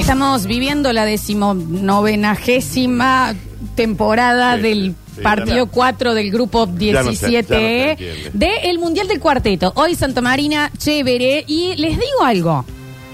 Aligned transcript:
Estamos 0.00 0.46
viviendo 0.46 0.92
la 0.94 1.04
decimonovenagésima 1.04 3.34
temporada 3.74 4.56
Sí, 4.56 4.62
del 4.62 4.94
sí, 5.14 5.20
partido 5.22 5.66
no- 5.66 5.70
4 5.70 6.14
del 6.14 6.30
grupo 6.30 6.66
Ya 6.78 7.02
no 7.02 7.12
se- 7.12 7.28
17 7.28 7.54
ya 7.54 7.60
no 7.60 7.66
se 7.66 7.90
entiende. 7.92 8.30
del 8.62 8.78
Mundial 8.78 9.08
del 9.08 9.20
Cuarteto. 9.20 9.72
Hoy 9.76 9.94
Santa 9.94 10.22
Marina, 10.22 10.70
chévere. 10.78 11.44
Y 11.46 11.76
les 11.76 11.98
digo 11.98 12.24
algo. 12.24 12.64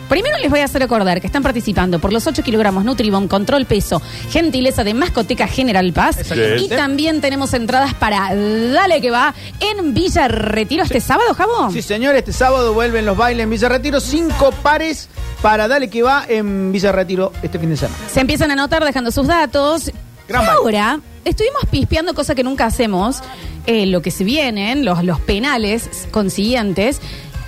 Primero 0.09 0.39
les 0.39 0.51
voy 0.51 0.61
a 0.61 0.65
hacer 0.65 0.83
acordar 0.83 1.21
que 1.21 1.27
están 1.27 1.43
participando 1.43 1.99
por 1.99 2.13
los 2.13 2.27
8 2.27 2.43
kilogramos 2.43 2.85
Nutribon 2.85 3.27
Control 3.27 3.67
Peso, 3.67 4.01
gentileza 4.31 4.85
de 4.85 4.95
Mascoteca 4.95 5.49
General 5.49 5.93
Paz. 5.93 6.19
Y 6.59 6.69
también 6.69 7.21
tenemos 7.21 7.53
entradas 7.55 7.95
para 7.95 8.35
Dale 8.35 9.01
que 9.01 9.11
va 9.11 9.35
en 9.59 9.95
Villa 9.95 10.29
Retiro 10.29 10.85
este 10.85 11.01
sábado, 11.01 11.35
Jabo. 11.35 11.71
Sí, 11.73 11.83
señor, 11.83 12.15
este 12.15 12.33
sábado 12.33 12.73
vuelven 12.73 13.05
los 13.05 13.17
bailes 13.17 13.45
en 13.45 13.51
Villa 13.51 13.69
Retiro. 13.69 14.01
Cinco 14.01 14.53
pares 14.63 15.09
para 15.43 15.67
Dale 15.67 15.91
que 15.91 16.03
va 16.03 16.25
en 16.29 16.71
Villa 16.71 16.93
Retiro 16.93 17.33
este 17.43 17.59
fin 17.59 17.71
de 17.71 17.77
semana. 17.77 17.97
Se 18.13 18.21
empiezan 18.21 18.51
a 18.51 18.53
anotar 18.53 18.85
dejando 18.85 19.11
sus 19.11 19.27
datos. 19.27 19.91
Gran 20.29 20.45
y 20.45 20.47
ahora 20.47 21.01
estuvimos 21.25 21.63
pispeando, 21.71 22.15
cosa 22.15 22.35
que 22.35 22.45
nunca 22.45 22.67
hacemos, 22.67 23.23
eh, 23.67 23.87
lo 23.87 24.03
que 24.03 24.11
se 24.11 24.25
vienen, 24.25 24.85
los, 24.85 25.05
los 25.05 25.21
penales 25.21 25.89
consiguientes. 26.13 27.01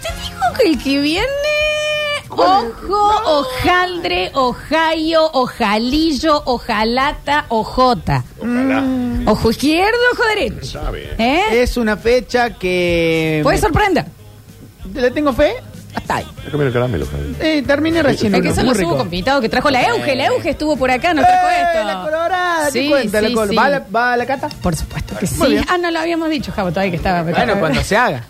Te 0.03 0.09
digo 0.23 0.41
que 0.57 0.69
el 0.69 0.83
que 0.83 1.01
viene... 1.01 1.29
Ojo, 2.43 3.23
hojaldre, 3.27 4.31
ojayo, 4.35 5.31
ojalillo, 5.33 6.43
ojalata, 6.47 7.47
ojota. 7.49 8.25
Ojalá. 8.39 8.85
Ojo 9.27 9.51
izquierdo, 9.51 9.99
ojo 10.13 10.23
derecho. 10.29 10.79
Está 10.79 10.91
bien. 10.91 11.11
¿Eh? 11.19 11.63
Es 11.63 11.77
una 11.77 11.97
fecha 11.97 12.51
que. 12.51 13.41
Puede 13.43 13.59
sorprender. 13.59 14.05
¿Le 14.95 15.11
tengo 15.11 15.33
fe? 15.33 15.55
Hasta 15.95 16.17
ahí. 16.17 16.27
Caramelo. 16.73 17.07
Eh, 17.41 17.63
terminé 17.67 18.03
recién. 18.03 18.35
Es 18.35 18.41
que 18.43 18.49
uno, 18.49 18.53
eso 18.53 18.61
muy 18.61 18.69
lo 18.69 18.75
subo 18.75 18.91
rico. 18.93 18.97
compitado 18.99 19.41
que 19.41 19.49
trajo 19.49 19.71
la 19.71 19.83
Euge. 19.89 20.15
La 20.15 20.27
Euge 20.27 20.51
estuvo 20.51 20.77
por 20.77 20.91
acá, 20.91 21.13
nos 21.15 21.27
trajo 21.27 21.49
¡Eh, 21.49 21.63
esto. 21.63 21.85
la 21.87 22.03
colorada! 22.05 22.71
Sí, 22.71 22.81
¿Qué 22.85 22.89
cuenta 22.91 23.21
la 23.23 23.29
sí, 23.29 23.35
col- 23.35 23.49
sí. 23.49 23.57
¿Va, 23.57 23.65
a 23.65 23.69
la, 23.71 23.79
¿Va 23.95 24.13
a 24.13 24.17
la 24.17 24.27
cata? 24.27 24.49
Por 24.63 24.77
supuesto 24.77 25.17
que 25.19 25.27
Muy 25.37 25.47
sí. 25.49 25.53
bien. 25.55 25.65
Ah, 25.69 25.77
no 25.79 25.91
lo 25.91 25.99
habíamos 25.99 26.29
dicho, 26.31 26.53
Javo, 26.53 26.71
todavía 26.71 26.91
que 26.93 26.97
estaba. 26.99 27.23
Bueno, 27.23 27.59
cuando 27.59 27.83
se 27.83 27.97
haga. 27.97 28.23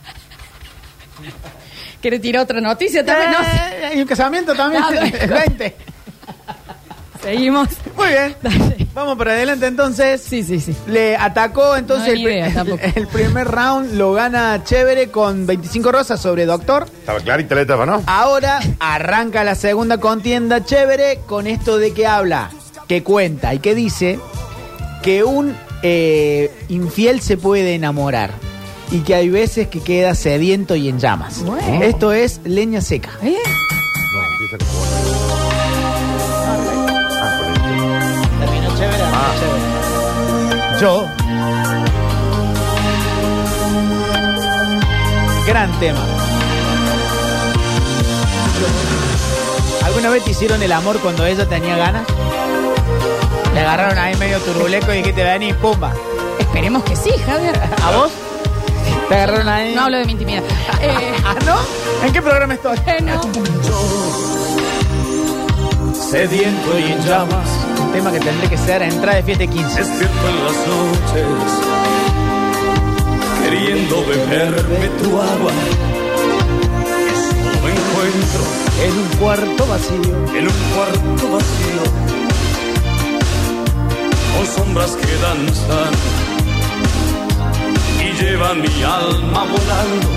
¿Quiere 2.00 2.18
tirar 2.18 2.42
otra 2.44 2.60
noticia 2.60 3.04
también? 3.04 3.30
No, 3.32 3.38
Eh, 3.40 3.92
¿Y 3.96 4.00
un 4.00 4.06
casamiento 4.06 4.54
también? 4.54 4.82
No. 4.82 4.88
El 4.90 5.28
20. 5.30 5.76
seguimos. 7.22 7.68
Muy 7.96 8.08
bien. 8.08 8.36
Dale. 8.42 8.86
Vamos 8.94 9.18
para 9.18 9.32
adelante 9.32 9.66
entonces. 9.66 10.20
Sí, 10.22 10.42
sí, 10.42 10.60
sí. 10.60 10.74
Le 10.86 11.16
atacó 11.16 11.76
entonces 11.76 12.06
No 12.08 12.12
hay 12.14 12.18
el, 12.18 12.24
pri- 12.24 12.34
idea 12.34 12.54
tampoco. 12.54 12.82
el 12.94 13.06
primer 13.08 13.48
round, 13.48 13.94
lo 13.94 14.12
gana 14.12 14.62
Chévere 14.64 15.10
con 15.10 15.46
25 15.46 15.90
rosas 15.92 16.20
sobre 16.20 16.46
Doctor. 16.46 16.84
Estaba 17.00 17.20
clarita 17.20 17.54
la 17.56 17.62
etapa, 17.62 17.86
¿no? 17.86 18.02
Ahora 18.06 18.60
arranca 18.78 19.42
la 19.44 19.54
segunda 19.54 19.98
contienda 19.98 20.64
Chévere 20.64 21.20
con 21.26 21.46
esto 21.46 21.78
de 21.78 21.92
que 21.92 22.06
habla, 22.06 22.50
que 22.86 23.02
cuenta 23.02 23.54
y 23.54 23.58
que 23.58 23.74
dice 23.74 24.18
que 25.02 25.24
un 25.24 25.56
eh, 25.82 26.52
infiel 26.68 27.20
se 27.20 27.36
puede 27.36 27.74
enamorar 27.74 28.32
y 28.90 29.00
que 29.00 29.14
hay 29.14 29.28
veces 29.28 29.68
que 29.68 29.80
queda 29.80 30.14
sediento 30.14 30.74
y 30.76 30.88
en 30.88 30.98
llamas. 30.98 31.42
Bueno. 31.42 31.82
Esto 31.82 32.12
es 32.12 32.40
leña 32.44 32.80
seca. 32.80 33.10
¿Eh? 33.22 33.36
No, 34.14 34.22
empieza 34.32 34.58
como 34.58 34.80
con 34.80 34.88
esto. 34.98 35.28
Terminó 38.40 38.76
Chévere. 38.78 39.04
Yo. 40.80 41.06
Gran 45.46 45.80
tema. 45.80 46.00
¿Alguna 49.84 50.10
vez 50.10 50.24
te 50.24 50.30
hicieron 50.30 50.62
el 50.62 50.72
amor 50.72 50.98
cuando 51.00 51.26
ella 51.26 51.48
tenía 51.48 51.76
ganas? 51.76 52.06
Le 53.54 53.60
agarraron 53.60 53.98
ahí 53.98 54.14
medio 54.16 54.38
turuleco 54.40 54.94
y 54.94 55.02
que 55.02 55.12
te 55.12 55.24
ven 55.24 55.42
y 55.42 55.52
pumba. 55.52 55.92
Esperemos 56.38 56.84
que 56.84 56.94
sí, 56.94 57.10
Javier. 57.26 57.58
¿A 57.82 57.90
vos? 57.96 58.12
¿Te 59.08 59.14
agarraron 59.14 59.48
ahí? 59.48 59.74
No 59.74 59.82
hablo 59.84 59.98
de 59.98 60.04
mi 60.06 60.12
intimidad. 60.12 60.42
Eh, 60.80 61.12
¿Ah, 61.24 61.34
no? 61.44 61.56
¿En 62.06 62.12
qué 62.12 62.22
programa 62.22 62.54
estoy? 62.54 62.76
eh, 62.86 62.98
no. 63.02 63.20
Sediento 65.92 66.78
y 66.78 66.92
en 66.92 67.02
llamas. 67.04 67.48
Un 67.80 67.92
tema 67.92 68.12
que 68.12 68.20
tendré 68.20 68.48
que 68.48 68.56
ser 68.56 68.82
a 68.82 68.86
entrada 68.86 69.16
de 69.16 69.22
fiesta 69.24 69.42
de 69.44 69.48
15. 69.50 69.80
Despierto 69.82 70.28
en 70.28 70.44
las 70.44 70.56
noches, 70.68 71.26
queriendo 73.42 74.04
beberme 74.06 74.88
tu 75.02 75.20
agua. 75.20 75.52
Solo 77.24 77.58
me 77.64 77.70
encuentro 77.72 78.40
En 78.84 78.92
un 78.92 79.08
cuarto 79.18 79.66
vacío. 79.66 80.36
en 80.38 80.46
un 80.46 80.58
cuarto 80.76 81.32
vacío, 81.32 81.82
con 84.36 84.46
sombras 84.46 84.92
que 84.92 85.16
danzan 85.20 85.92
y 88.18 88.22
llevan 88.22 88.60
mi 88.60 88.82
alma 88.82 89.44
volando 89.44 90.08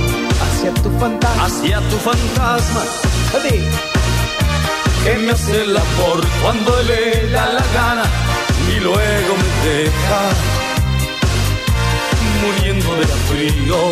Hacia 0.43 0.73
tu 0.83 0.89
fantasma. 0.99 1.45
hacia 1.45 1.79
tu 1.89 1.97
fantasma. 1.97 2.81
Que 5.03 5.17
me 5.17 5.31
hace 5.31 5.61
el 5.61 5.75
amor 5.75 6.21
cuando 6.43 6.81
le 6.83 7.27
da 7.31 7.45
la 7.53 7.63
gana 7.73 8.03
y 8.75 8.79
luego 8.79 9.35
me 9.41 9.69
deja 9.69 10.21
muriendo 12.41 12.95
de 12.95 13.05
frío, 13.07 13.91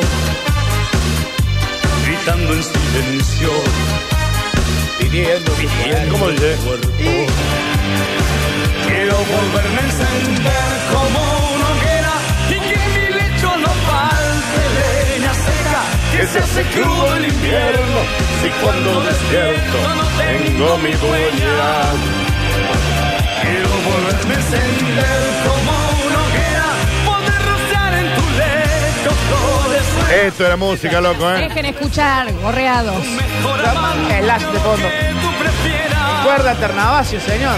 gritando 2.06 2.54
en 2.54 2.64
silencio, 2.64 3.50
Pidiendo 5.00 5.52
pidiendo 5.54 6.12
¿Cómo 6.12 6.26
el 6.30 6.36
dice? 6.36 6.56
cuerpo. 6.66 6.88
Quiero 8.88 9.16
volverme 9.18 9.80
a 9.80 9.86
encender 9.86 10.70
como 10.94 11.20
una 11.56 11.68
hoguera 11.72 11.99
que 16.20 16.28
se 16.28 16.40
hace 16.40 16.64
crudo 16.64 17.16
el 17.16 17.30
invierno 17.30 18.00
Si 18.42 18.50
cuando 18.62 19.02
despierto 19.04 19.78
tengo 20.18 20.78
mi 20.80 20.92
dueña. 20.92 21.56
Quiero 23.42 23.70
volverme 23.88 24.34
a 24.34 24.38
encender 24.38 25.22
como 25.48 25.72
una 26.08 26.20
hoguera, 26.26 26.68
poder 27.06 27.42
rociar 27.52 27.94
en 27.94 28.16
tu 28.16 28.26
lecho 28.38 29.12
flores. 29.28 30.26
Esto 30.26 30.46
era 30.46 30.58
música, 30.58 31.00
loco, 31.00 31.32
¿eh? 31.32 31.48
Dejen 31.48 31.66
escuchar, 31.68 32.34
gorreados. 32.34 33.06
El 34.12 34.30
as 34.30 34.52
de 34.52 34.60
fondo. 34.60 34.88
Cuerda 36.26 36.56
Ternavasio, 36.56 37.20
señor. 37.22 37.58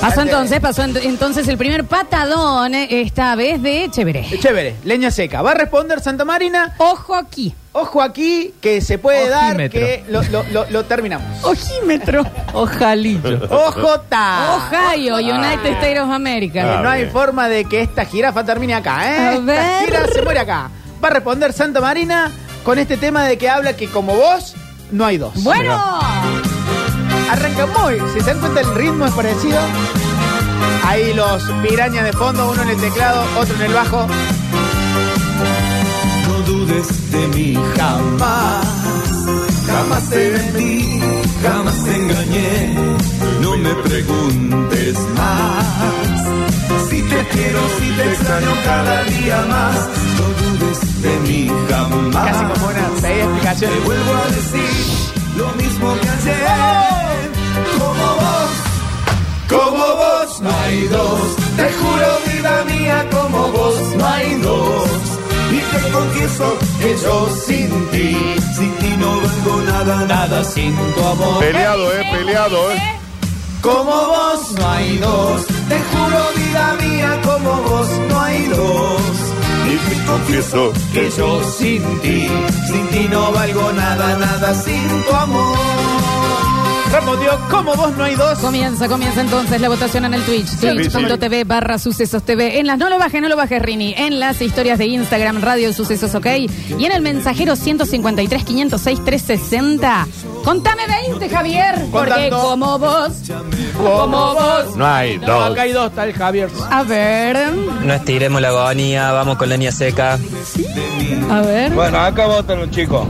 Pasó 0.00 0.20
entonces, 0.20 0.60
pasó 0.60 0.82
ent- 0.82 1.00
entonces 1.02 1.48
el 1.48 1.56
primer 1.56 1.84
patadón, 1.84 2.74
eh, 2.74 2.86
esta 3.00 3.34
vez 3.36 3.62
de 3.62 3.88
Chévere. 3.90 4.26
Chévere, 4.38 4.76
leña 4.84 5.10
seca. 5.10 5.40
Va 5.40 5.52
a 5.52 5.54
responder 5.54 6.00
Santa 6.00 6.26
Marina. 6.26 6.74
Ojo 6.76 7.14
aquí. 7.14 7.54
Ojo 7.72 8.02
aquí, 8.02 8.52
que 8.60 8.80
se 8.82 8.98
puede 8.98 9.28
dar, 9.30 9.50
Ojímetro. 9.54 9.80
que 9.80 10.04
lo, 10.08 10.22
lo- 10.24 10.44
lo- 10.52 10.66
lo 10.70 10.84
terminamos. 10.84 11.42
Ojímetro. 11.42 12.22
Ojalillo. 12.52 13.48
Ojota. 13.50 14.56
Ohio, 14.56 15.16
United 15.16 15.72
States 15.72 16.00
of 16.00 16.10
America. 16.10 16.78
Ah. 16.78 16.82
No 16.82 16.90
hay 16.90 17.02
bien. 17.02 17.12
forma 17.12 17.48
de 17.48 17.64
que 17.64 17.80
esta 17.80 18.04
jirafa 18.04 18.44
termine 18.44 18.74
acá, 18.74 19.10
¿eh? 19.10 19.18
A 19.18 19.32
Esta 19.32 19.40
ver. 19.44 19.84
gira 19.86 20.06
se 20.12 20.22
muere 20.22 20.40
acá. 20.40 20.70
Va 21.02 21.08
a 21.08 21.12
responder 21.12 21.52
Santa 21.54 21.80
Marina 21.80 22.30
con 22.62 22.78
este 22.78 22.96
tema 22.98 23.24
de 23.24 23.38
que 23.38 23.48
habla 23.48 23.74
que 23.74 23.88
como 23.88 24.14
vos, 24.14 24.54
no 24.92 25.04
hay 25.06 25.16
dos. 25.16 25.42
Bueno, 25.42 25.80
Arranca 27.30 27.66
muy, 27.66 28.00
si 28.12 28.20
se 28.20 28.26
dan 28.26 28.40
cuenta 28.40 28.60
el 28.60 28.74
ritmo 28.74 29.06
es 29.06 29.12
parecido. 29.12 29.58
Ahí 30.86 31.14
los 31.14 31.42
pirañas 31.62 32.04
de 32.04 32.12
fondo, 32.12 32.50
uno 32.50 32.62
en 32.62 32.68
el 32.68 32.76
teclado, 32.76 33.24
otro 33.38 33.54
en 33.56 33.62
el 33.62 33.72
bajo. 33.72 34.06
No 36.28 36.38
dudes 36.42 37.10
de 37.10 37.26
mí 37.28 37.58
jamás, 37.76 38.66
jamás 39.66 40.10
te 40.10 40.30
mentí, 40.30 41.00
jamás 41.42 41.84
te 41.84 41.96
engañé. 41.96 42.74
No 43.40 43.56
me 43.56 43.74
preguntes 43.74 44.98
más. 45.16 46.24
Si 46.88 47.02
te 47.02 47.28
quiero, 47.28 47.60
si 47.78 47.90
te 47.96 48.12
extraño 48.12 48.50
cada 48.64 49.04
día 49.04 49.44
más. 49.48 49.88
No 50.18 50.58
dudes 50.58 51.02
de 51.02 51.18
mí 51.20 51.52
jamás. 51.68 52.26
Casi 52.26 52.44
como 52.44 52.66
una 52.66 52.80
explicación. 52.80 53.72
Te 53.72 53.80
vuelvo 53.80 54.12
a 54.14 54.30
decir 54.30 55.23
lo 55.36 55.48
mismo 55.54 55.94
que 56.00 56.08
ayer. 56.08 57.30
Como 57.78 58.06
vos, 58.22 58.52
como 59.48 59.84
vos 60.02 60.40
no 60.40 60.50
hay 60.62 60.86
dos. 60.88 61.36
Te 61.56 61.72
juro, 61.78 62.06
vida 62.26 62.64
mía, 62.64 63.06
como 63.10 63.48
vos 63.52 63.76
no 63.96 64.06
hay 64.06 64.34
dos. 64.40 64.88
Y 65.52 65.58
te 65.58 65.90
confieso 65.92 66.58
que 66.80 66.96
yo 67.02 67.28
sin 67.46 67.70
ti, 67.90 68.16
sin 68.56 68.72
ti 68.80 68.96
no 68.98 69.20
valgo 69.20 69.60
nada, 69.72 70.06
nada 70.06 70.44
sin 70.44 70.74
tu 70.94 71.06
amor. 71.06 71.38
Peleado, 71.40 71.92
¿eh? 71.92 72.04
Peleado, 72.12 72.70
¿eh? 72.72 72.78
Como 73.60 73.92
vos 74.14 74.52
no 74.58 74.70
hay 74.70 74.98
dos. 74.98 75.46
Te 75.68 75.78
juro, 75.90 76.20
vida 76.36 76.76
mía, 76.82 77.20
como 77.24 77.52
vos 77.62 77.88
no 78.08 78.20
hay 78.20 78.44
dos. 78.48 79.43
Y 79.72 79.76
te 79.76 80.04
confieso 80.04 80.72
que 80.92 81.10
yo 81.10 81.42
sin 81.44 81.82
ti, 82.00 82.28
sin 82.70 82.86
ti 82.88 83.08
no 83.10 83.32
valgo 83.32 83.72
nada, 83.72 84.16
nada 84.18 84.54
sin 84.54 85.04
tu 85.04 85.14
amor. 85.14 86.03
Respondió, 86.94 87.38
como 87.50 87.74
vos 87.74 87.92
no 87.96 88.04
hay 88.04 88.14
dos. 88.14 88.38
Comienza, 88.38 88.88
comienza 88.88 89.20
entonces 89.20 89.60
la 89.60 89.68
votación 89.68 90.04
en 90.04 90.14
el 90.14 90.22
Twitch. 90.22 90.48
Twitch.tv 90.60 91.44
barra 91.44 91.78
sucesos 91.78 92.22
TV. 92.22 92.60
En 92.60 92.66
las 92.66 92.78
no 92.78 92.88
lo 92.88 92.98
bajes, 92.98 93.20
no 93.20 93.28
lo 93.28 93.36
bajes, 93.36 93.60
Rini. 93.60 93.94
En 93.96 94.20
las 94.20 94.40
historias 94.40 94.78
de 94.78 94.86
Instagram, 94.86 95.40
Radio 95.42 95.72
Sucesos 95.72 96.14
OK. 96.14 96.26
Y 96.78 96.84
en 96.84 96.92
el 96.92 97.02
mensajero 97.02 97.56
153 97.56 98.44
506 98.44 99.04
360. 99.04 100.06
Contame 100.44 100.82
20, 101.08 101.28
Javier. 101.28 101.74
Porque 101.90 102.10
Contando. 102.30 102.38
como 102.42 102.78
vos, 102.78 103.12
como 103.76 104.34
vos. 104.34 104.76
No 104.76 104.86
hay 104.86 105.18
No, 105.18 105.26
dos. 105.26 105.52
acá 105.52 105.62
hay 105.62 105.72
dos, 105.72 105.86
está 105.88 106.04
el 106.04 106.12
Javier. 106.12 106.50
A 106.70 106.82
ver, 106.84 107.52
No 107.82 107.92
estiremos 107.94 108.40
la 108.40 108.48
agonía, 108.48 109.10
vamos 109.12 109.36
con 109.36 109.48
leña 109.48 109.72
seca. 109.72 110.18
a 111.30 111.40
ver. 111.40 111.72
Bueno, 111.72 111.98
acá 111.98 112.26
votan 112.26 112.60
los 112.60 112.70
chicos. 112.70 113.06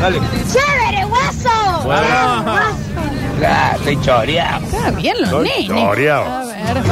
Dale. 0.00 0.18
¡Chévere, 0.52 1.04
guaso! 1.06 1.88
Ah, 3.46 3.72
estoy 3.76 4.00
choreado. 4.00 4.64
Está 4.64 4.90
bien 4.92 5.14
los 5.20 5.30
Estoy 5.30 5.48
nenes. 5.48 5.66
choreado. 5.68 6.24
A 6.24 6.44
ver. 6.44 6.82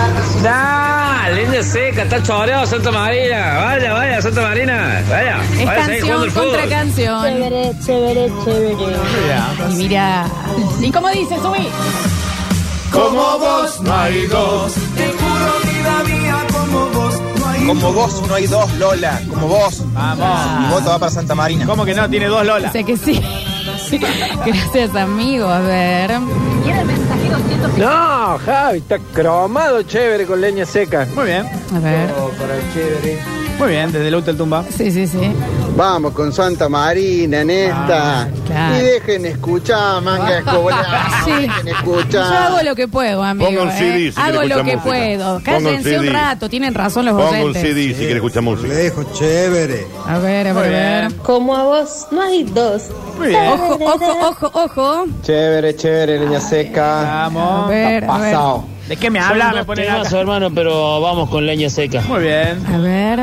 ¡Ah! 0.46 1.28
Leña 1.34 1.62
seca, 1.62 2.02
está 2.02 2.22
choreado 2.22 2.66
Santa 2.66 2.90
Marina. 2.90 3.58
Vaya, 3.64 3.92
vaya, 3.92 4.20
Santa 4.22 4.42
Marina. 4.42 5.02
Vaya. 5.08 5.36
Es 5.58 5.66
vaya 5.66 5.82
jugando 5.84 5.86
canción 5.86 6.22
el 6.24 6.30
fútbol. 6.30 6.44
contra 6.50 6.68
canción. 6.68 7.22
Chévere, 7.24 7.72
chévere, 7.86 8.32
chévere. 8.44 8.76
Y 9.70 9.74
mira. 9.76 10.26
¿Y 10.80 10.90
cómo 10.90 11.08
dice, 11.10 11.36
subí? 11.40 11.68
Como 12.90 13.38
vos 13.38 13.80
no 13.80 13.94
hay 13.94 14.26
dos. 14.26 14.74
Te 14.96 15.06
juro, 15.08 15.52
vida 15.64 16.02
mía, 16.04 16.46
como 16.52 16.86
vos 16.88 17.20
no 17.38 17.46
hay 17.48 17.66
Como 17.66 17.92
vos 17.92 18.22
no 18.28 18.34
hay 18.34 18.46
dos, 18.46 18.72
Lola. 18.74 19.20
Como 19.30 19.46
vos. 19.48 19.82
Vamos. 19.94 20.60
Mi 20.60 20.66
voto 20.68 20.90
va 20.90 20.98
para 20.98 21.10
Santa 21.12 21.34
Marina. 21.34 21.64
¿Cómo 21.64 21.84
que 21.86 21.94
no? 21.94 22.08
Tiene 22.10 22.26
dos 22.26 22.44
Lola. 22.44 22.70
Sé 22.72 22.84
que 22.84 22.96
sí. 22.98 23.22
Gracias, 24.46 24.94
amigo. 24.96 25.46
A 25.46 25.60
ver. 25.60 26.10
Y 26.66 26.70
en 26.70 26.76
el 26.76 26.86
mensajero 26.86 27.36
150. 27.38 27.78
No, 27.78 28.38
Javi, 28.38 28.78
está 28.78 28.98
cromado 29.12 29.82
chévere 29.82 30.26
con 30.26 30.40
leña 30.40 30.64
seca. 30.64 31.06
Muy 31.14 31.26
bien. 31.26 31.46
A 31.74 31.78
ver. 31.78 32.10
Muy 33.58 33.68
bien, 33.68 33.92
desde 33.92 34.08
el 34.08 34.14
al 34.14 34.36
tumba. 34.36 34.64
Sí, 34.76 34.90
sí, 34.90 35.06
sí. 35.06 35.32
Vamos 35.74 36.12
con 36.12 36.32
Santa 36.32 36.68
Marina 36.68 37.40
en 37.40 37.50
esta. 37.50 38.28
claro. 38.46 38.76
Y 38.76 38.80
dejen 38.82 39.24
escuchar, 39.26 40.02
manga 40.02 40.38
escolar. 40.38 40.86
Sí. 41.24 41.30
Dejen 41.32 41.64
Yo 41.66 41.72
escuchar. 41.72 42.32
hago 42.34 42.62
lo 42.62 42.74
que 42.74 42.88
puedo, 42.88 43.22
amigo. 43.22 43.48
Ponga 43.48 43.62
un 43.62 43.68
¿eh? 43.70 43.78
CD 43.78 43.98
si 44.10 44.12
quiere 44.20 44.38
hago 44.38 44.42
lo 44.48 44.56
que 44.56 44.62
música. 44.76 44.82
puedo. 44.82 45.36
Un 45.36 45.42
Cállense 45.42 45.98
un 45.98 46.04
CD. 46.04 46.10
rato. 46.12 46.48
Tienen 46.50 46.74
razón 46.74 47.06
los 47.06 47.14
Ponga 47.14 47.44
un. 47.44 47.54
CD 47.54 47.88
si 47.88 47.94
quiere 47.94 48.14
escuchar 48.16 48.42
música. 48.42 48.72
Dejo 48.74 49.02
chévere. 49.14 49.86
A 50.06 50.18
ver, 50.18 50.48
a 50.48 50.52
ver, 50.52 50.74
a 50.74 51.08
ver. 51.08 51.14
Como 51.22 51.56
a 51.56 51.62
vos 51.64 52.06
no 52.10 52.20
hay 52.22 52.42
dos. 52.44 52.82
Muy 53.16 53.28
bien. 53.28 53.46
Ojo, 53.52 53.78
ojo, 53.80 54.28
ojo, 54.28 54.50
ojo. 54.64 55.04
Chévere, 55.22 55.74
chévere, 55.76 56.18
leña 56.18 56.40
seca. 56.40 57.24
A 57.24 57.28
Vamos. 57.28 57.68
ver, 57.68 58.04
a 58.04 58.18
ver. 58.18 58.32
Pasado. 58.32 58.64
¿De 58.92 58.98
qué 58.98 59.08
me 59.08 59.20
habla? 59.20 59.54
Me 59.54 59.64
ponen 59.64 59.88
acá. 59.90 60.18
hermano, 60.20 60.50
pero 60.54 61.00
vamos 61.00 61.30
con 61.30 61.46
leña 61.46 61.70
seca. 61.70 62.02
Muy 62.02 62.24
bien. 62.24 62.62
A 62.66 62.76
ver. 62.76 63.20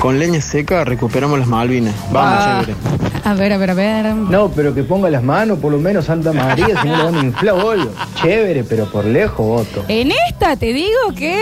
Con 0.00 0.16
leña 0.20 0.40
seca 0.40 0.84
recuperamos 0.84 1.40
las 1.40 1.48
Malvinas. 1.48 1.92
Vamos, 2.12 2.32
Ah. 2.38 2.60
chévere. 2.64 2.78
A 3.24 3.34
ver, 3.34 3.52
a 3.52 3.56
ver, 3.56 3.70
a 3.70 3.74
ver. 3.74 4.14
No, 4.14 4.48
pero 4.50 4.74
que 4.74 4.82
ponga 4.84 5.08
las 5.10 5.22
manos, 5.22 5.58
por 5.60 5.70
lo 5.72 5.78
menos 5.78 6.04
Santa 6.06 6.32
María, 6.32 6.80
si 6.82 6.88
no 6.88 6.96
le 6.96 7.02
van 7.04 7.14
a 7.16 7.20
inflar. 7.20 7.78
Chévere, 8.20 8.64
pero 8.64 8.86
por 8.86 9.04
lejos 9.04 9.44
voto. 9.46 9.84
En 9.88 10.12
esta 10.28 10.56
te 10.56 10.66
digo 10.72 11.12
que. 11.16 11.36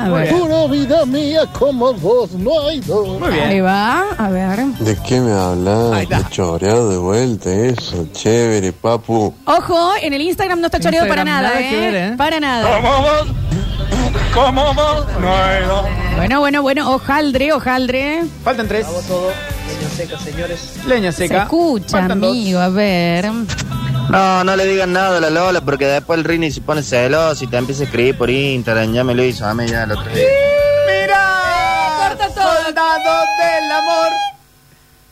A 0.00 0.08
ver. 0.10 0.30
Pura 0.30 0.66
vida 0.66 1.04
mía, 1.06 1.42
como 1.58 1.92
vos 1.94 2.32
no 2.32 2.66
hay 2.68 2.80
dos. 2.80 3.18
Muy 3.20 3.28
Ahí 3.32 3.48
bien. 3.54 3.64
va. 3.64 4.04
A 4.18 4.28
ver. 4.30 4.58
¿De 4.80 4.96
qué 5.06 5.20
me 5.20 5.32
hablas? 5.32 5.92
Ahí 5.92 6.02
está. 6.04 6.28
choreado 6.30 6.90
de 6.90 6.98
vuelta, 6.98 7.50
eso. 7.50 8.06
Chévere, 8.12 8.72
papu. 8.72 9.34
Ojo, 9.44 9.90
en 10.02 10.12
el 10.14 10.22
Instagram 10.22 10.60
no 10.60 10.66
está 10.66 10.78
choreado 10.80 11.06
para 11.08 11.24
nada, 11.24 11.48
nada 11.48 11.60
¿eh? 11.60 11.70
ver, 11.80 11.94
¿eh? 11.94 12.14
Para 12.16 12.38
nada. 12.40 12.80
Como 13.04 13.12
vos. 13.12 13.26
Como 14.32 14.74
vos 14.74 15.06
no. 15.20 15.82
Bueno, 16.16 16.40
bueno, 16.40 16.62
bueno. 16.62 16.90
Ojaldre, 16.94 17.52
ojaldre. 17.52 18.22
Faltan 18.42 18.66
tres. 18.68 18.86
Leña 20.86 21.12
Se 21.12 21.28
seca. 21.28 21.42
escucha, 21.42 21.98
Faltan 21.98 22.20
dos. 22.20 22.30
amigo. 22.30 22.58
A 22.60 22.68
ver. 22.68 23.30
No, 24.10 24.44
no 24.44 24.56
le 24.56 24.64
digan 24.66 24.92
nada 24.92 25.18
a 25.18 25.20
la 25.20 25.30
Lola 25.30 25.60
porque 25.60 25.86
después 25.86 26.18
el 26.18 26.24
Rini 26.24 26.50
se 26.50 26.60
pone 26.60 26.82
celoso 26.82 27.44
y 27.44 27.46
te 27.46 27.56
empieza 27.56 27.82
a 27.82 27.86
escribir 27.86 28.16
por 28.16 28.30
Instagram. 28.30 28.92
Ya 28.92 29.04
me 29.04 29.14
lo 29.14 29.22
hizo 29.24 29.46
a 29.46 29.54
mí 29.54 29.66
ya 29.66 29.84
el 29.84 29.92
otro 29.92 30.10
día. 30.14 30.24
¡Mira! 30.88 32.08
Corta 32.08 32.28
todo. 32.34 32.62
Soldados 32.64 33.26
del 33.38 33.72
amor. 33.72 34.08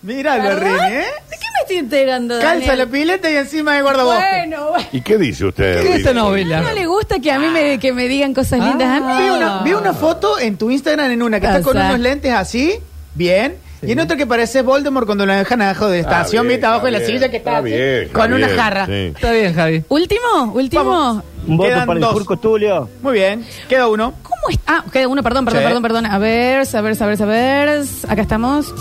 Míralo, 0.02 0.42
¿Verdad? 0.44 0.60
Rini, 0.88 0.96
¿eh? 0.96 1.06
¿De 1.30 1.36
qué 1.38 1.46
me 1.51 1.51
estoy 1.62 1.76
enterando, 1.78 2.34
Calza 2.38 2.58
Daniel? 2.58 2.78
la 2.78 2.86
pileta 2.86 3.30
y 3.30 3.36
encima 3.36 3.74
de 3.74 3.82
guardabosque. 3.82 4.20
Bueno, 4.46 4.70
bueno. 4.70 4.88
¿Y 4.92 5.00
qué 5.00 5.18
dice 5.18 5.46
usted? 5.46 5.82
¿Qué 5.82 5.90
es 5.90 5.96
esta 5.98 6.12
novela? 6.12 6.60
¿No 6.60 6.72
le 6.72 6.86
gusta 6.86 7.18
que 7.20 7.32
a 7.32 7.38
mí 7.38 7.48
me, 7.48 7.78
que 7.78 7.92
me 7.92 8.06
digan 8.08 8.34
cosas 8.34 8.60
lindas 8.60 8.88
a 8.88 9.00
mí? 9.00 9.22
Vi 9.24 9.30
una, 9.30 9.62
vi 9.62 9.72
una 9.72 9.92
foto 9.94 10.38
en 10.38 10.56
tu 10.58 10.70
Instagram 10.70 11.10
en 11.10 11.22
una 11.22 11.40
que 11.40 11.46
está 11.46 11.62
con 11.62 11.76
unos 11.76 11.98
lentes 11.98 12.32
así, 12.32 12.74
bien. 13.14 13.56
Y 13.84 13.90
en 13.90 13.98
otra 13.98 14.16
que 14.16 14.28
parece 14.28 14.62
Voldemort 14.62 15.06
cuando 15.06 15.26
lo 15.26 15.34
dejan 15.34 15.60
abajo 15.60 15.88
de 15.88 15.98
estación, 16.00 16.46
viste 16.46 16.66
abajo 16.66 16.86
de 16.86 16.92
la 16.92 17.00
silla 17.00 17.28
que 17.30 17.38
está, 17.38 17.58
está 17.58 17.58
así, 17.62 17.70
bien, 17.70 18.02
está 18.04 18.12
con 18.20 18.32
una 18.32 18.46
bien, 18.46 18.58
jarra. 18.58 18.86
sí. 18.86 18.92
Está 19.16 19.32
bien, 19.32 19.54
Javi. 19.54 19.84
¿Último? 19.88 20.52
¿Último? 20.54 20.84
Vamos. 20.84 21.24
Un 21.48 21.56
voto 21.56 21.68
Quedan 21.68 21.86
para 21.88 21.96
el 21.96 22.00
dos. 22.00 22.12
Furco 22.12 22.36
Tulio. 22.36 22.88
Muy 23.02 23.14
bien, 23.14 23.44
queda 23.68 23.88
uno. 23.88 24.14
¿Cómo 24.22 24.42
está? 24.50 24.62
Ah, 24.78 24.84
queda 24.92 25.08
uno, 25.08 25.20
perdón, 25.24 25.44
perdón, 25.44 25.62
Sí. 25.62 25.66
perdón, 25.66 25.82
perdón. 25.82 26.06
A 26.06 26.18
ver, 26.18 26.64
a 26.72 26.80
ver, 26.80 27.02
a 27.02 27.06
ver, 27.06 27.22
a 27.22 27.26
ver. 27.26 27.82
Acá 28.08 28.22
estamos. 28.22 28.72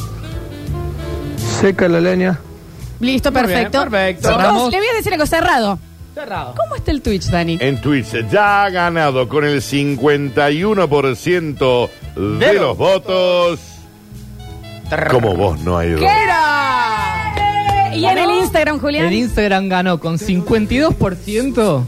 Seca 1.59 1.87
la 1.87 1.99
leña. 1.99 2.39
Listo, 3.01 3.31
Muy 3.31 3.42
bien, 3.42 3.51
perfecto. 3.53 3.81
perfecto. 3.81 4.21
Chicos, 4.30 4.38
Cerramos. 4.42 4.71
le 4.71 4.77
voy 4.77 4.88
a 4.88 4.94
decir 4.94 5.13
algo 5.13 5.25
cerrado. 5.25 5.80
Cerrado. 6.13 6.53
¿Cómo 6.57 6.75
está 6.75 6.92
el 6.92 7.01
Twitch, 7.01 7.30
Dani? 7.30 7.57
En 7.62 7.80
Twitch 7.81 8.30
ya 8.30 8.63
ha 8.63 8.69
ganado 8.69 9.27
con 9.30 9.45
el 9.45 9.62
51% 9.62 11.89
de 12.15 12.21
De 12.45 12.53
los 12.53 12.62
los 12.62 12.77
votos. 12.77 13.59
Como 15.09 15.33
vos 15.36 15.59
no 15.62 15.77
hay 15.77 15.92
dos. 15.92 16.01
era? 16.01 17.92
Y 17.95 18.06
en 18.06 18.18
el 18.18 18.30
Instagram, 18.31 18.80
Julián. 18.80 19.06
El 19.06 19.13
Instagram 19.13 19.69
ganó 19.69 20.00
con 20.00 20.18
52%. 20.18 21.86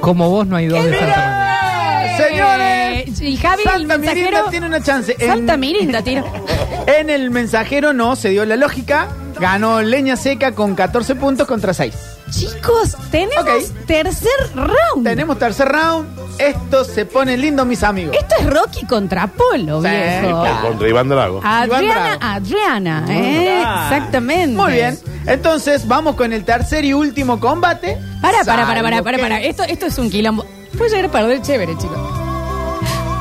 Como 0.00 0.30
vos 0.30 0.46
no 0.46 0.56
hay 0.56 0.66
dos 0.66 0.82
de 0.84 0.98
Santa. 0.98 2.16
Señores, 2.16 3.20
Y 3.20 3.36
Javi, 3.36 3.62
el 3.62 3.68
Santa 3.70 3.98
Mirinda 3.98 3.98
mensajero. 3.98 4.50
tiene 4.50 4.66
una 4.66 4.82
chance. 4.82 5.14
En- 5.18 5.28
Santa 5.28 5.56
Mirinda, 5.56 6.02
tiro. 6.02 6.24
En 6.86 7.10
el 7.10 7.30
mensajero 7.30 7.92
no 7.92 8.16
se 8.16 8.30
dio 8.30 8.44
la 8.46 8.56
lógica. 8.56 9.08
Ganó 9.40 9.80
Leña 9.82 10.16
Seca 10.16 10.52
con 10.52 10.74
14 10.74 11.14
puntos 11.14 11.46
contra 11.46 11.72
6. 11.72 11.94
Chicos, 12.30 12.96
tenemos 13.10 13.38
Ok. 13.70 13.86
tercer 13.86 14.30
round. 14.54 15.04
Tenemos 15.04 15.38
tercer 15.38 15.68
round. 15.68 16.08
Esto 16.38 16.84
se 16.84 17.04
pone 17.06 17.36
lindo, 17.36 17.64
mis 17.64 17.82
amigos. 17.82 18.16
Esto 18.16 18.34
es 18.40 18.46
Rocky 18.46 18.84
contra 18.86 19.26
Polo, 19.28 19.80
Sí, 19.82 19.88
viejo. 19.88 20.40
claro. 20.42 20.68
Contra 20.68 20.88
Iván 20.88 21.08
Drago. 21.08 21.40
Adriana, 21.42 22.16
Iván 22.16 22.18
Adriana, 22.22 23.04
¿eh? 23.08 23.58
Claro. 23.62 23.94
Exactamente. 23.96 24.56
Muy 24.56 24.72
bien. 24.72 24.98
Entonces, 25.26 25.86
vamos 25.88 26.16
con 26.16 26.32
el 26.32 26.44
tercer 26.44 26.84
y 26.84 26.92
último 26.92 27.40
combate. 27.40 27.98
Para, 28.20 28.38
para, 28.44 28.66
para, 28.66 28.66
para, 28.66 28.82
Salvo 28.96 29.04
para, 29.04 29.16
que- 29.16 29.22
para. 29.22 29.40
Esto, 29.42 29.62
esto 29.64 29.86
es 29.86 29.98
un 29.98 30.10
quilombo. 30.10 30.44
Puede 30.76 30.90
llegar 30.90 31.06
a 31.06 31.12
perder 31.12 31.42
chévere, 31.42 31.76
chicos. 31.76 31.98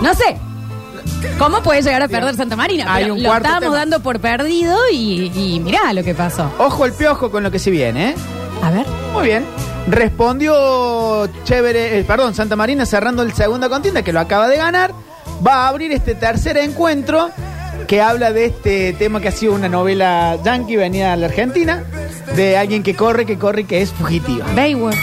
No 0.02 0.14
sé. 0.14 0.38
¿Cómo 1.38 1.62
puede 1.62 1.82
llegar 1.82 2.02
a 2.04 2.08
perder 2.08 2.36
Santa 2.36 2.56
Marina? 2.56 2.86
Hay 2.94 3.04
Pero 3.04 3.16
un 3.16 3.24
lo 3.24 3.30
cuarto 3.30 3.48
estábamos 3.48 3.70
tema. 3.74 3.78
dando 3.78 4.00
por 4.02 4.20
perdido 4.20 4.78
y, 4.92 5.32
y 5.36 5.60
mirá 5.60 5.94
lo 5.94 6.04
que 6.04 6.14
pasó. 6.16 6.52
Ojo 6.58 6.86
el 6.86 6.94
piojo 6.94 7.30
con 7.32 7.44
lo 7.44 7.52
que 7.52 7.60
se 7.60 7.70
viene, 7.72 8.10
¿eh? 8.12 8.16
A 8.64 8.72
ver. 8.72 8.86
Muy 9.14 9.26
bien. 9.26 9.46
Respondió 9.88 11.28
chévere, 11.44 12.00
eh, 12.00 12.04
perdón, 12.04 12.34
Santa 12.36 12.56
Marina 12.56 12.86
cerrando 12.86 13.24
el 13.24 13.34
segunda 13.34 13.70
contienda 13.70 14.02
que 14.02 14.12
lo 14.14 14.20
acaba 14.20 14.48
de 14.48 14.58
ganar. 14.58 14.92
Va 15.46 15.66
a 15.66 15.68
abrir 15.70 15.92
este 15.92 16.16
tercer 16.16 16.58
encuentro 16.58 17.30
que 17.88 18.02
habla 18.02 18.32
de 18.34 18.46
este 18.46 18.94
tema 18.94 19.22
que 19.22 19.30
ha 19.30 19.32
sido 19.32 19.54
una 19.54 19.70
novela 19.70 20.38
yankee 20.44 20.76
venida 20.76 21.14
a 21.14 21.16
la 21.16 21.28
Argentina, 21.28 21.84
de 22.36 22.58
alguien 22.58 22.84
que 22.84 22.96
corre, 22.96 23.26
que 23.26 23.38
corre 23.38 23.62
y 23.62 23.64
que 23.66 23.82
es 23.82 23.92
fugitiva. 23.94 24.46
Baywatch. 24.56 24.98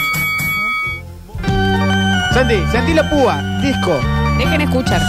Santi, 2.34 2.56
sentí 2.72 2.92
la 2.94 3.08
púa, 3.08 3.40
disco. 3.62 3.98
Dejen 4.38 4.60
escuchar. 4.60 5.00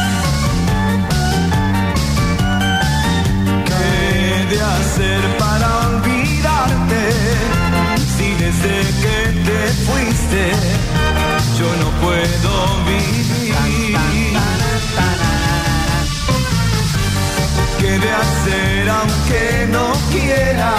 que 19.28 19.68
no 19.72 19.92
quiera. 20.12 20.74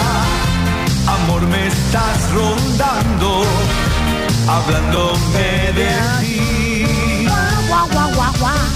Amor, 1.07 1.41
me 1.47 1.67
estás 1.67 2.31
rondando, 2.31 3.43
hablándome 4.47 5.49
de 5.79 5.89
ti. 6.21 7.25
Guau, 7.67 7.87
guau, 7.93 8.09
guau, 8.15 8.33
guau. 8.39 8.67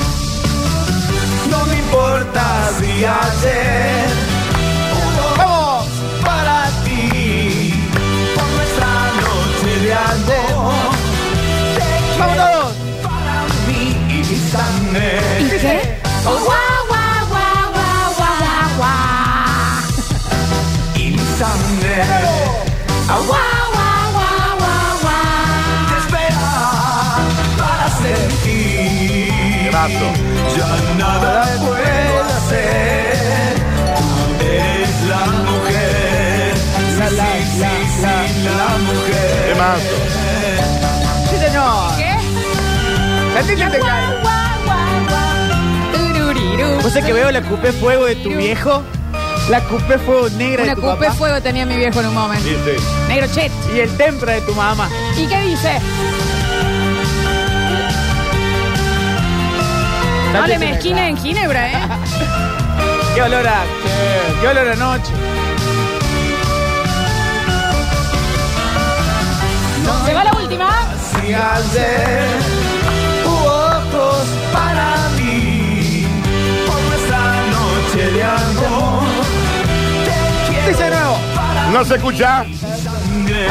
No 1.50 1.66
me 1.66 1.75
importa 1.80 2.44
si 2.80 2.92
ayer 3.06 4.08
uno 5.06 5.25
¡Vamos! 5.38 5.86
para 6.24 6.70
ti, 6.86 7.74
por 8.36 8.48
nuestra 8.58 8.92
noche 9.22 9.72
de 9.86 9.94
amor. 9.94 10.92
¡Vamos! 12.20 12.74
Para 13.04 13.36
mí 13.68 13.84
y 14.10 14.18
mi 14.30 14.38
sangre. 14.51 15.20
¿Y 15.40 15.50
qué? 15.60 16.01
Oh, 16.25 16.38
Temazo. 39.62 39.96
Sí, 41.30 41.38
señor. 41.38 41.96
¿Qué? 41.96 42.15
Sentí 43.36 43.62
que 43.62 43.70
te 43.70 43.80
cae. 43.80 44.06
Tururiru. 45.94 46.68
¿Vos 46.82 46.91
sabés 46.91 47.06
que 47.06 47.13
veo 47.13 47.30
la 47.32 47.41
cupé 47.44 47.72
fuego 47.72 48.06
de 48.06 48.15
tu 48.15 48.30
viejo? 48.30 48.82
La 49.50 49.62
cupé 49.62 50.00
fuego 50.00 50.30
negra 50.32 50.63
Una 50.63 50.72
de 50.72 50.82
tu 50.82 50.82
cupé 50.82 51.06
papá. 51.06 51.13
fuego 51.13 51.41
tenía 51.41 51.68
mi 51.68 51.75
viejo 51.75 52.00
en 52.00 52.08
un 52.08 52.13
momento. 52.15 52.44
Sí, 52.44 52.56
sí. 52.65 52.84
Negro 53.08 53.27
chet. 53.36 53.51
Y 53.75 53.82
el 53.82 53.96
tempra 53.98 54.34
de 54.34 54.41
tu 54.41 54.56
mamá. 54.56 54.89
¿Y 55.15 55.27
qué 55.27 55.41
dice? 55.41 55.77
No 60.34 60.48
le 60.48 60.58
mezquine 60.58 61.10
en 61.10 61.18
Ginebra, 61.18 61.72
¿eh? 61.72 61.75
Qué 63.13 63.22
olor 63.22 63.48
a... 63.48 63.62
Qué, 63.84 64.41
qué 64.41 64.48
olor 64.48 64.70
a 64.70 64.75
noche. 64.75 65.12
Se 70.06 70.14
va 70.14 70.24
la 70.24 70.34
última. 70.34 70.70
Si 71.12 71.34
ayer 71.34 72.28
hubo 73.26 73.46
ojos 73.46 74.28
para 74.54 75.10
mí 75.18 76.08
por 76.68 76.82
nuestra 76.82 77.22
noche 77.56 78.12
de 78.12 78.24
amor. 78.24 79.04
Te 80.06 80.52
quiero 80.52 80.68
Dice 80.68 80.90
nuevo. 80.90 81.18
No 81.72 81.86
se 81.86 81.96
escucha. 81.96 82.44
sangre. 82.44 83.48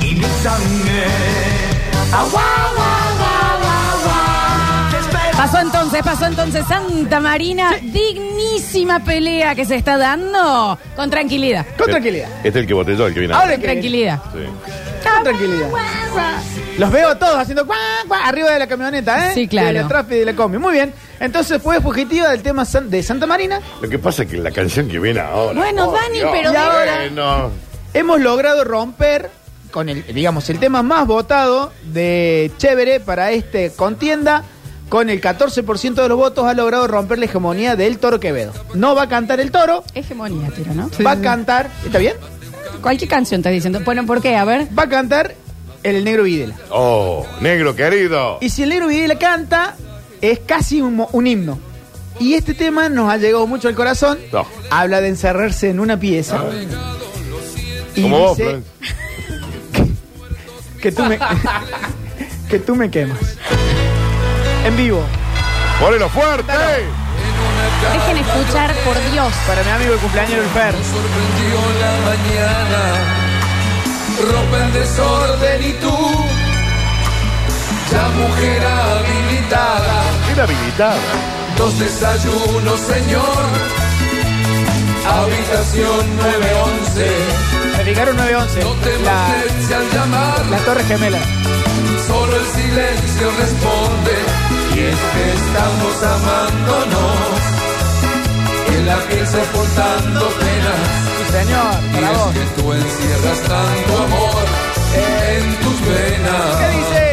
Y 0.00 0.14
mi 0.14 0.24
sangre. 0.42 1.06
Pasó 6.02 6.26
entonces, 6.26 6.62
pasó 6.64 6.76
entonces 6.80 6.98
Santa 6.98 7.20
Marina. 7.20 7.72
Dignísima 7.82 9.00
pelea 9.04 9.54
que 9.54 9.64
se 9.64 9.76
está 9.76 9.96
dando. 9.98 10.78
Con 10.96 11.10
tranquilidad. 11.10 11.66
Con 11.76 11.88
tranquilidad. 11.90 12.28
Este 12.38 12.48
es 12.48 12.56
el 12.56 12.66
que 12.66 12.74
botelló, 12.74 13.06
el 13.06 13.14
que 13.14 13.20
viene. 13.20 13.34
Ahora 13.34 13.52
Con 13.52 13.62
tranquilidad. 13.62 14.20
Sí. 14.32 15.08
Con 15.14 15.22
tranquilidad. 15.24 15.68
Los 16.78 16.90
veo 16.90 17.16
todos 17.16 17.36
haciendo 17.36 17.66
cuá, 17.66 17.76
cuá, 18.08 18.26
arriba 18.26 18.50
de 18.50 18.58
la 18.58 18.66
camioneta, 18.66 19.28
¿eh? 19.28 19.34
Sí, 19.34 19.48
claro. 19.48 19.68
De 19.68 19.74
la 19.74 19.88
trafi 19.88 20.14
de 20.16 20.24
la 20.24 20.34
combi. 20.34 20.58
Muy 20.58 20.72
bien. 20.72 20.92
Entonces 21.18 21.60
fue 21.62 21.80
fugitiva 21.80 22.30
del 22.30 22.42
tema 22.42 22.64
san- 22.64 22.88
de 22.88 23.02
Santa 23.02 23.26
Marina. 23.26 23.60
Lo 23.82 23.88
que 23.88 23.98
pasa 23.98 24.22
es 24.22 24.30
que 24.30 24.38
la 24.38 24.50
canción 24.50 24.88
que 24.88 24.98
viene 24.98 25.20
ahora. 25.20 25.58
Bueno, 25.58 25.88
oh, 25.88 25.92
Dani, 25.92 26.18
Dios. 26.18 26.30
pero 26.32 26.52
Y 26.52 26.56
ahora- 26.56 26.96
Bueno. 26.96 27.50
Hemos 27.92 28.20
logrado 28.20 28.64
romper 28.64 29.30
con 29.70 29.88
el, 29.88 30.06
digamos, 30.14 30.48
el 30.48 30.58
tema 30.58 30.82
más 30.82 31.06
votado 31.06 31.72
de 31.82 32.50
Chévere 32.56 33.00
para 33.00 33.32
este 33.32 33.72
contienda. 33.72 34.44
Con 34.90 35.08
el 35.08 35.20
14% 35.20 35.94
de 35.94 36.08
los 36.08 36.18
votos 36.18 36.44
ha 36.46 36.52
logrado 36.52 36.88
romper 36.88 37.20
la 37.20 37.26
hegemonía 37.26 37.76
del 37.76 37.98
Toro 37.98 38.18
Quevedo. 38.18 38.52
No 38.74 38.96
va 38.96 39.04
a 39.04 39.08
cantar 39.08 39.38
el 39.38 39.52
Toro, 39.52 39.84
Hegemonía, 39.94 40.50
tiro, 40.50 40.74
¿no? 40.74 40.90
va 41.06 41.12
a 41.12 41.20
cantar, 41.20 41.70
¿está 41.86 41.98
bien? 41.98 42.14
Cualquier 42.82 43.08
canción 43.08 43.38
estás 43.38 43.52
diciendo. 43.52 43.80
Bueno, 43.84 44.04
¿por 44.04 44.20
qué? 44.20 44.34
A 44.34 44.44
ver. 44.44 44.66
Va 44.76 44.82
a 44.82 44.88
cantar 44.88 45.36
el 45.84 46.02
Negro 46.02 46.24
Videla. 46.24 46.56
Oh, 46.70 47.24
negro 47.40 47.76
querido. 47.76 48.38
Y 48.40 48.50
si 48.50 48.64
el 48.64 48.70
Negro 48.70 48.88
Videla 48.88 49.16
canta, 49.16 49.76
es 50.20 50.40
casi 50.40 50.80
un, 50.80 51.06
un 51.12 51.26
himno. 51.26 51.60
Y 52.18 52.34
este 52.34 52.54
tema 52.54 52.88
nos 52.88 53.12
ha 53.12 53.16
llegado 53.16 53.46
mucho 53.46 53.68
al 53.68 53.76
corazón. 53.76 54.18
No. 54.32 54.44
Habla 54.70 55.00
de 55.00 55.08
encerrarse 55.08 55.70
en 55.70 55.78
una 55.78 56.00
pieza. 56.00 56.42
Y 57.94 58.02
Como 58.02 58.18
vos, 58.18 58.36
dice 58.36 58.48
Florencia. 58.50 58.72
que 60.82 60.90
tú 60.90 61.04
me 61.04 61.18
que 62.50 62.58
tú 62.58 62.74
me 62.74 62.90
quemas. 62.90 63.18
En 64.64 64.76
vivo. 64.76 65.02
Ponelo 65.80 66.08
fuerte. 66.08 66.52
Dejen 67.92 68.16
escuchar, 68.18 68.74
por 68.84 68.94
Dios. 69.10 69.32
Para 69.46 69.62
mi 69.62 69.70
amigo 69.70 69.94
el 69.94 69.98
cumpleaños 70.00 70.36
del 70.40 70.48
Fer. 70.50 70.74
sorprendió 70.74 71.60
la 71.80 71.92
mañana. 72.10 72.80
Ropa 74.20 74.64
en 74.64 74.72
desorden 74.74 75.62
y 75.62 75.72
tú, 75.80 75.96
ya 77.90 78.08
mujer 78.08 78.62
habilitada. 78.66 80.02
Era 80.30 80.42
habilitada. 80.44 80.98
Dos 81.56 81.78
desayunos, 81.78 82.80
señor. 82.80 83.44
Habitación 85.08 86.16
911. 86.16 87.10
Me 87.78 87.84
fijaron 87.84 88.16
911. 88.16 88.60
No 88.60 88.72
te 88.74 88.98
La, 89.00 89.26
al 89.78 89.90
llamar. 89.90 90.46
la 90.50 90.58
Torre 90.58 90.84
Gemela. 90.84 91.18
Solo 92.10 92.36
el 92.36 92.46
silencio 92.58 93.26
responde. 93.38 94.14
Y 94.74 94.78
es 94.92 95.00
que 95.12 95.24
estamos 95.40 95.94
amándonos. 96.16 97.38
En 98.74 98.86
la 98.86 98.98
piel 99.06 99.26
soportando 99.26 100.20
penas. 100.40 100.82
Sí, 101.16 101.24
señor. 101.38 101.72
Y 101.94 102.02
es 102.10 102.22
que 102.36 102.44
tú 102.56 102.72
encierras 102.72 103.40
tanto 103.52 103.92
amor 104.06 104.44
en 105.06 105.44
tus 105.62 105.78
venas. 105.86 106.50
¿Qué 106.60 106.68
dice? 106.78 107.04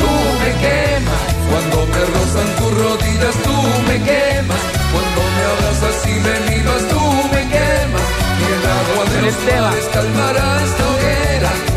Tú 0.00 0.12
me 0.42 0.50
quemas 0.64 1.22
cuando 1.50 1.76
me 1.92 2.00
rozan 2.12 2.48
tus 2.58 2.72
rodillas. 2.82 3.36
Tú 3.46 3.56
me 3.88 3.96
quemas 4.08 4.62
cuando 4.92 5.20
me 5.34 5.42
abrazas 5.52 5.96
y 6.12 6.14
me 6.26 6.34
miras. 6.48 6.82
Tú 6.92 7.02
me 7.32 7.42
quemas 7.54 8.06
y 8.40 8.44
el 8.56 8.64
agua 8.78 9.02
de 9.12 9.18
los 9.22 9.36
mares 9.48 9.86
calmará 9.94 10.46
esta 10.66 10.84
hoguera. 10.92 11.69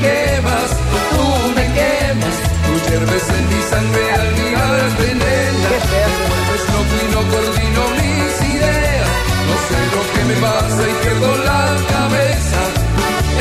Quemas, 0.00 0.70
tú 1.10 1.24
me 1.56 1.66
quemas. 1.78 2.36
Tú 2.66 2.72
hierves 2.88 3.26
en 3.28 3.44
mi 3.50 3.60
sangre 3.70 4.04
al 4.18 4.28
mirarte, 4.38 5.06
nena. 5.14 5.68
Qué 5.70 5.78
pedazo. 5.90 6.24
Pues 6.48 6.62
no 6.70 6.80
no 7.14 7.20
coordino 7.30 7.82
mis 8.00 8.34
ideas. 8.54 9.08
No 9.48 9.54
sé 9.68 9.78
lo 9.94 10.02
que 10.12 10.22
me 10.30 10.36
pasa 10.46 10.82
y 10.88 10.94
pierdo 11.04 11.30
la 11.44 11.62
cabeza. 11.92 12.60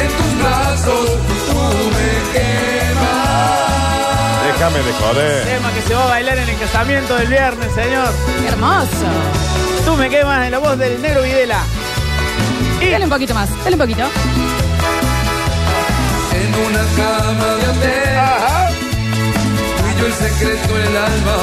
En 0.03 0.09
tus 0.17 0.31
brazos 0.41 1.07
tú 1.47 1.61
me 1.95 2.11
quemas. 2.33 3.29
Déjame 4.47 4.79
de 4.79 4.93
joder. 4.93 5.45
Tema 5.45 5.69
que 5.73 5.81
se 5.81 5.93
va 5.95 6.03
a 6.03 6.07
bailar 6.07 6.37
en 6.39 6.49
el 6.49 6.57
casamiento 6.59 7.15
del 7.15 7.27
viernes, 7.27 7.73
señor. 7.73 8.09
Hermoso. 8.47 9.07
Tú 9.85 9.95
me 9.95 10.09
quemas 10.09 10.45
en 10.45 10.51
la 10.51 10.59
voz 10.59 10.77
del 10.77 11.01
Negro 11.01 11.21
Videla. 11.23 11.63
Dale 12.79 13.05
un 13.05 13.11
poquito 13.11 13.33
más, 13.33 13.49
dale 13.63 13.75
un 13.75 13.81
poquito. 13.81 14.03
Una 16.67 16.83
cama 16.99 17.49
de 17.59 17.65
hotel. 17.71 17.99
Tú 19.77 19.83
y 19.89 19.99
yo 19.99 20.05
el 20.07 20.13
secreto 20.13 20.77
en 20.77 20.87
el 20.87 20.97
alma. 20.97 21.37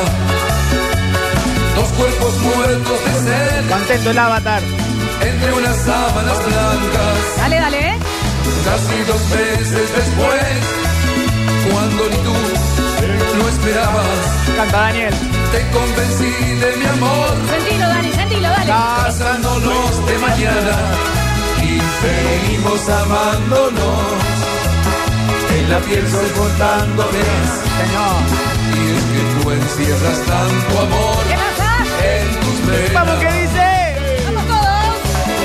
Dos 1.76 1.88
cuerpos 1.98 2.34
muertos 2.40 2.98
de 3.04 3.12
sed. 3.24 3.70
Contento 3.70 4.10
el 4.10 4.18
avatar. 4.18 4.62
Entre 5.20 5.52
unas 5.52 5.76
sábanas 5.76 6.38
blancas. 6.46 7.16
Dale, 7.38 7.56
dale. 7.60 7.88
¿eh? 7.90 7.98
Casi 8.64 8.96
dos 9.10 9.22
meses 9.30 9.88
después. 9.96 10.86
Cuando 11.70 12.02
ni 12.10 12.16
tú 12.16 12.34
lo 13.38 13.48
esperabas. 13.48 14.18
Canta 14.56 14.78
Daniel. 14.80 15.14
Te 15.52 15.60
convencí 15.70 16.32
de 16.62 16.76
mi 16.76 16.86
amor. 16.86 17.34
Sentilo, 17.50 17.88
Dani, 17.88 18.12
sentilo, 18.12 18.48
dale. 18.48 18.66
Casándonos 18.66 20.06
de 20.06 20.18
mañana. 20.18 20.76
Y 21.62 21.80
seguimos 22.02 22.88
amándonos. 22.88 24.25
La 25.68 25.80
piel 25.80 26.06
soportando 26.08 27.06
penas. 27.10 27.52
Señor. 27.78 28.16
Y 28.72 28.82
es 28.96 29.04
que 29.12 29.22
tú 29.34 29.50
encierras 29.50 30.18
tanto 30.30 30.72
amor 30.80 31.24
en 32.12 32.26
tus 32.40 32.58
venas. 32.66 32.94
Vamos, 32.94 33.16
¿qué 33.18 33.30
dice? 33.42 33.66
Vamos 34.26 34.44
todos. 34.46 34.94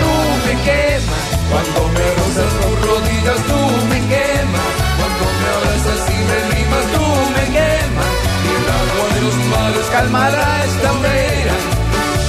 Tú 0.02 0.12
me 0.46 0.54
quemas 0.68 1.26
cuando 1.50 1.80
me 1.96 2.06
rozas 2.20 2.52
tus 2.62 2.76
rodillas. 2.86 3.40
Tú 3.50 3.60
me 3.90 4.00
quemas 4.14 4.70
cuando 5.00 5.24
me 5.42 5.48
abrazas 5.58 6.02
y 6.06 6.18
me 6.30 6.40
mimas. 6.54 6.86
Tú 6.96 7.06
me 7.36 7.46
quemas 7.58 8.14
y 8.46 8.50
el 8.58 8.66
agua 8.78 9.06
de 9.16 9.22
los 9.26 9.38
mares 9.52 9.88
calmará 9.92 10.50
esta 10.70 10.88
hoguera. 10.94 11.56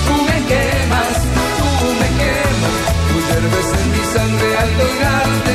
Tú 0.06 0.14
me 0.28 0.38
quemas, 0.48 1.12
tú 1.78 1.88
me 2.00 2.08
quemas. 2.20 2.76
Tú 3.08 3.14
hierves 3.28 3.68
en 3.78 3.86
mi 3.92 4.02
sangre 4.14 4.48
al 4.62 4.70
llegarte, 4.80 5.52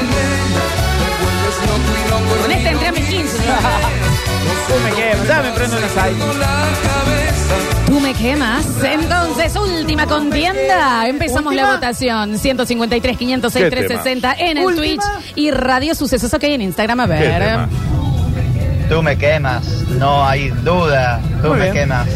mis 2.76 3.06
15. 3.06 3.38
Tú 3.38 3.44
me 4.84 4.92
quemas. 4.96 5.28
Ya 5.28 5.42
me 5.42 5.52
prendo 5.52 5.78
una 5.78 5.90
sal. 5.90 6.14
Tú 7.86 8.00
me 8.00 8.14
quemas. 8.14 8.66
Entonces, 8.84 9.56
última 9.56 10.06
contienda. 10.06 11.08
Empezamos 11.08 11.54
la 11.56 11.74
votación. 11.74 12.38
153, 12.38 13.18
506, 13.18 13.64
¿Qué 13.66 13.70
360 13.72 14.34
en 14.34 14.58
el 14.58 14.66
Última. 14.66 14.82
Twitch 14.82 15.04
y 15.36 15.52
Radio 15.52 15.96
Sucesos 15.96 16.34
OK 16.34 16.44
en 16.44 16.62
Instagram. 16.62 17.00
A 17.00 17.08
¿Qué 17.08 17.14
ver. 17.14 17.68
Tú 18.90 19.02
me 19.04 19.18
quemas, 19.18 19.66
no 20.00 20.26
hay 20.26 20.50
duda. 20.50 21.20
Tú 21.42 21.50
Muy 21.50 21.58
me 21.58 21.64
bien. 21.64 21.74
quemas. 21.74 22.08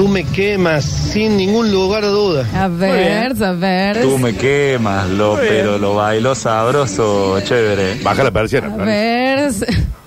Tú 0.00 0.08
me 0.08 0.24
quemas 0.24 0.82
sin 0.82 1.36
ningún 1.36 1.70
lugar 1.70 2.02
de 2.02 2.08
duda. 2.08 2.46
A 2.54 2.68
ver, 2.68 3.34
a 3.44 3.52
ver. 3.52 4.00
Tú 4.00 4.16
me 4.16 4.34
quemas, 4.34 5.06
lo, 5.10 5.36
pero 5.36 5.76
lo 5.76 5.94
bailó 5.94 6.34
sabroso, 6.34 7.38
chévere. 7.42 8.02
Baja 8.02 8.24
la 8.24 8.30
persiana. 8.30 8.72
A 8.72 8.76
ver. 8.78 9.50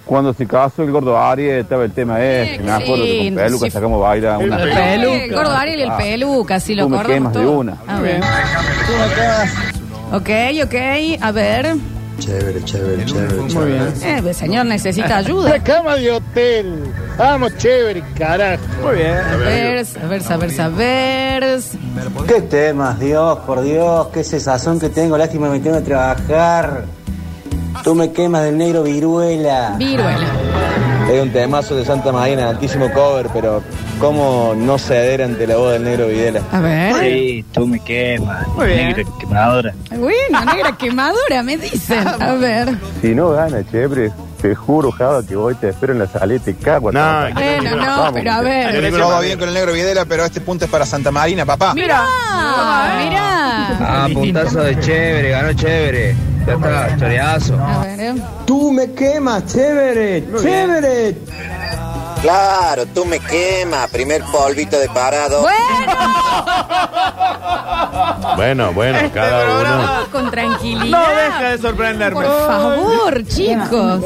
Cuando 0.04 0.34
se 0.34 0.48
casó 0.48 0.82
el 0.82 0.90
gordo 0.90 1.16
Ari 1.16 1.48
estaba 1.48 1.86
el 1.86 1.92
tema 1.92 2.20
ese. 2.20 2.64
Me 2.64 2.72
acuerdo 2.72 3.04
que 3.04 3.26
con 3.28 3.36
Peluca 3.36 3.66
sí. 3.66 3.72
sacamos 3.72 4.02
baila 4.02 4.40
una. 4.40 4.94
El 4.96 5.32
gordo 5.32 5.52
Ariel 5.52 5.80
y 5.82 5.84
el 5.84 5.92
peluca, 5.92 6.60
si 6.60 6.74
lo 6.74 6.86
Tú 6.86 6.90
me 6.90 7.04
quemas 7.04 7.32
de 7.32 7.44
todo. 7.44 7.52
una. 7.52 7.78
A 7.86 8.00
ver. 8.00 8.20
Ok, 10.12 10.30
ok, 10.64 11.22
a 11.22 11.32
ver. 11.32 11.76
Chévere, 12.24 12.64
chévere, 12.64 13.04
chévere. 13.04 13.36
Muy 13.36 13.66
bien. 13.66 13.94
Eh, 14.02 14.22
el 14.26 14.34
señor 14.34 14.66
necesita 14.66 15.18
ayuda. 15.18 15.62
cama 15.62 15.96
de 15.96 16.10
hotel. 16.10 16.86
Vamos, 17.18 17.58
chévere, 17.58 18.02
carajo. 18.18 18.64
Muy 18.82 18.96
bien. 18.96 19.18
A 19.18 19.36
ver, 19.36 19.86
a 20.02 20.08
ver, 20.08 20.22
a 20.30 20.38
ver, 20.38 20.62
a 20.62 20.68
ver. 20.70 21.54
¿Qué 22.26 22.42
temas, 22.44 22.98
Dios, 22.98 23.40
por 23.40 23.62
Dios? 23.62 24.08
Qué 24.14 24.24
sensación 24.24 24.80
que 24.80 24.88
tengo. 24.88 25.18
Lástima 25.18 25.50
me 25.50 25.60
tengo 25.60 25.80
que 25.80 25.84
trabajar. 25.84 26.86
Tú 27.84 27.94
me 27.94 28.14
quemas 28.14 28.44
del 28.44 28.58
negro 28.58 28.84
viruela. 28.84 29.76
Viruela. 29.78 30.30
Es 31.10 31.22
un 31.22 31.32
temazo 31.32 31.76
de 31.76 31.86
Santa 31.86 32.12
Marina, 32.12 32.50
altísimo 32.50 32.92
cover, 32.92 33.28
pero 33.34 33.62
¿cómo 34.00 34.54
no 34.56 34.78
ceder 34.78 35.22
ante 35.22 35.46
la 35.46 35.58
voz 35.58 35.74
del 35.74 35.84
negro 35.84 36.08
Videla? 36.08 36.42
A 36.52 36.60
ver. 36.60 36.96
Sí, 36.96 37.46
tú 37.52 37.68
me 37.68 37.80
quemas. 37.80 38.48
Muy 38.50 38.68
bien. 38.68 38.88
Negra 38.88 39.04
quemadora. 39.20 39.74
Bueno, 39.90 40.46
negra 40.46 40.78
quemadura, 40.78 41.44
me 41.44 41.58
dicen. 41.58 42.08
A 42.08 42.34
ver. 42.36 42.70
Si 43.02 43.14
no 43.14 43.32
gana, 43.32 43.64
chévere, 43.70 44.12
te 44.42 44.56
juro, 44.56 44.92
Java, 44.92 45.22
que 45.26 45.36
hoy 45.36 45.56
te 45.56 45.70
espero 45.70 45.94
en 45.94 46.00
la 46.00 46.08
salida 46.08 46.38
y 46.38 46.40
te 46.40 46.56
cago. 46.56 46.92
No, 46.92 47.00
trompadas. 47.00 47.34
Bueno, 47.34 47.76
no, 47.76 47.86
Vamos, 47.86 48.12
pero 48.14 48.32
a 48.32 48.42
ver. 48.42 48.92
Todo 48.92 49.22
bien 49.22 49.40
con 49.40 49.48
el 49.50 49.54
negro 49.54 49.74
Videla, 49.74 50.06
pero 50.06 50.26
este 50.26 50.42
punto 50.42 50.66
es 50.66 50.72
para 50.72 50.86
Santa 50.86 51.12
Marina, 51.12 51.46
papá. 51.46 51.74
Mira, 51.74 52.06
mira. 53.04 53.78
Ah, 53.80 54.08
puntazo 54.14 54.62
de 54.62 54.80
chévere, 54.80 55.30
ganó 55.30 55.54
chévere. 55.54 56.16
Ya 56.46 56.54
está, 56.54 56.98
choreazo. 56.98 57.58
A 57.60 57.84
ver, 57.86 58.00
eh. 58.00 58.16
Tú 58.46 58.72
me 58.72 58.92
quemas, 58.94 59.46
chévere, 59.46 60.24
chévere. 60.42 61.16
Claro, 62.22 62.86
tú 62.88 63.04
me 63.06 63.20
quemas, 63.20 63.90
primer 63.90 64.24
polvito 64.32 64.80
de 64.80 64.88
parado. 64.90 65.46
Bueno, 68.38 68.72
bueno, 68.76 68.98
cada 69.14 69.60
uno. 69.62 70.10
Con 70.12 70.32
tranquilidad. 70.32 71.00
No 71.06 71.16
deja 71.16 71.50
de 71.52 71.58
sorprenderme. 71.58 72.16
Por 72.22 72.48
favor, 72.48 73.26
chicos. 73.28 74.04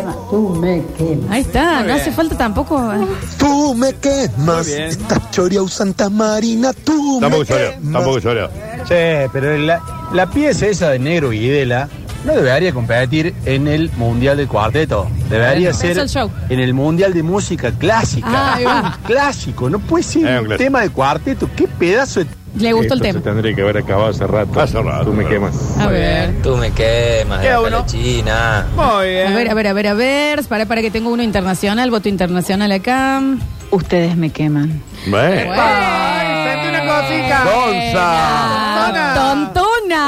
Ahí 1.29 1.41
está, 1.41 1.83
no 1.83 1.93
hace 1.93 2.11
falta 2.11 2.35
tampoco. 2.37 2.91
Tú 3.37 3.75
me 3.75 3.93
quemas. 3.95 4.67
Estás 4.67 5.29
choreado 5.31 5.67
Santa 5.67 6.09
Marina, 6.09 6.73
tú 6.73 7.19
Tampoco 7.19 7.41
me 7.41 7.47
quemas. 7.47 7.93
tampoco 7.93 8.17
lloreo. 8.19 8.49
Che, 8.87 9.29
pero 9.31 9.57
la, 9.57 9.79
la 10.11 10.25
pieza 10.27 10.65
esa 10.67 10.89
de 10.89 10.97
Negro 10.99 11.29
Videla 11.29 11.87
no 12.25 12.33
debería 12.33 12.73
competir 12.73 13.33
en 13.45 13.67
el 13.67 13.89
Mundial 13.95 14.37
de 14.37 14.47
Cuarteto. 14.47 15.07
Debería 15.29 15.69
Es 15.69 15.77
ser 15.77 15.97
el 15.97 16.09
show. 16.09 16.29
en 16.49 16.59
el 16.59 16.73
Mundial 16.73 17.13
de 17.13 17.23
Música 17.23 17.71
Clásica. 17.71 18.27
Ah, 18.29 18.53
ahí 18.55 18.63
va. 18.65 18.81
Un 18.97 19.03
clásico, 19.05 19.69
no 19.69 19.79
puede 19.79 20.03
ser 20.03 20.25
Es 20.25 20.31
un 20.31 20.37
un 20.39 20.45
clásico. 20.45 20.63
tema 20.63 20.81
de 20.81 20.89
cuarteto. 20.89 21.49
¿Qué 21.55 21.67
pedazo 21.67 22.19
de... 22.21 22.27
Le 22.57 22.73
gustó 22.73 22.95
el 22.95 23.01
tema. 23.01 23.19
se 23.19 23.23
tendría 23.23 23.53
que 23.55 23.61
haber 23.61 23.77
acabado 23.77 24.07
hace 24.09 24.25
rato. 24.25 24.59
Hace 24.59 24.81
rato, 24.81 25.05
Tú 25.05 25.13
me 25.13 25.25
quemas. 25.27 25.53
A 25.79 25.87
ver. 25.87 26.41
Tú 26.41 26.57
me 26.57 26.71
quemas, 26.71 27.41
Queda 27.41 27.59
uno. 27.61 27.69
la 27.69 27.85
China. 27.85 28.65
Muy 28.75 29.07
bien. 29.09 29.27
A 29.27 29.35
ver, 29.35 29.49
a 29.49 29.53
ver, 29.53 29.67
a 29.67 29.73
ver, 29.73 29.87
a 29.87 29.93
ver. 29.93 30.43
Para, 30.45 30.65
para 30.65 30.81
que 30.81 30.89
tengo 30.89 31.11
uno 31.11 31.21
internacional, 31.21 31.91
voto 31.91 32.09
internacional 32.09 32.71
acá. 32.71 33.21
Ustedes 33.69 34.15
me 34.15 34.31
queman. 34.31 34.81
Bueno. 35.07 35.51
Ay, 35.55 36.49
sentí 36.51 36.69
una 36.69 36.79
cosita. 36.95 37.43
Gonza. 37.43 39.13
Tontona. 39.15 40.03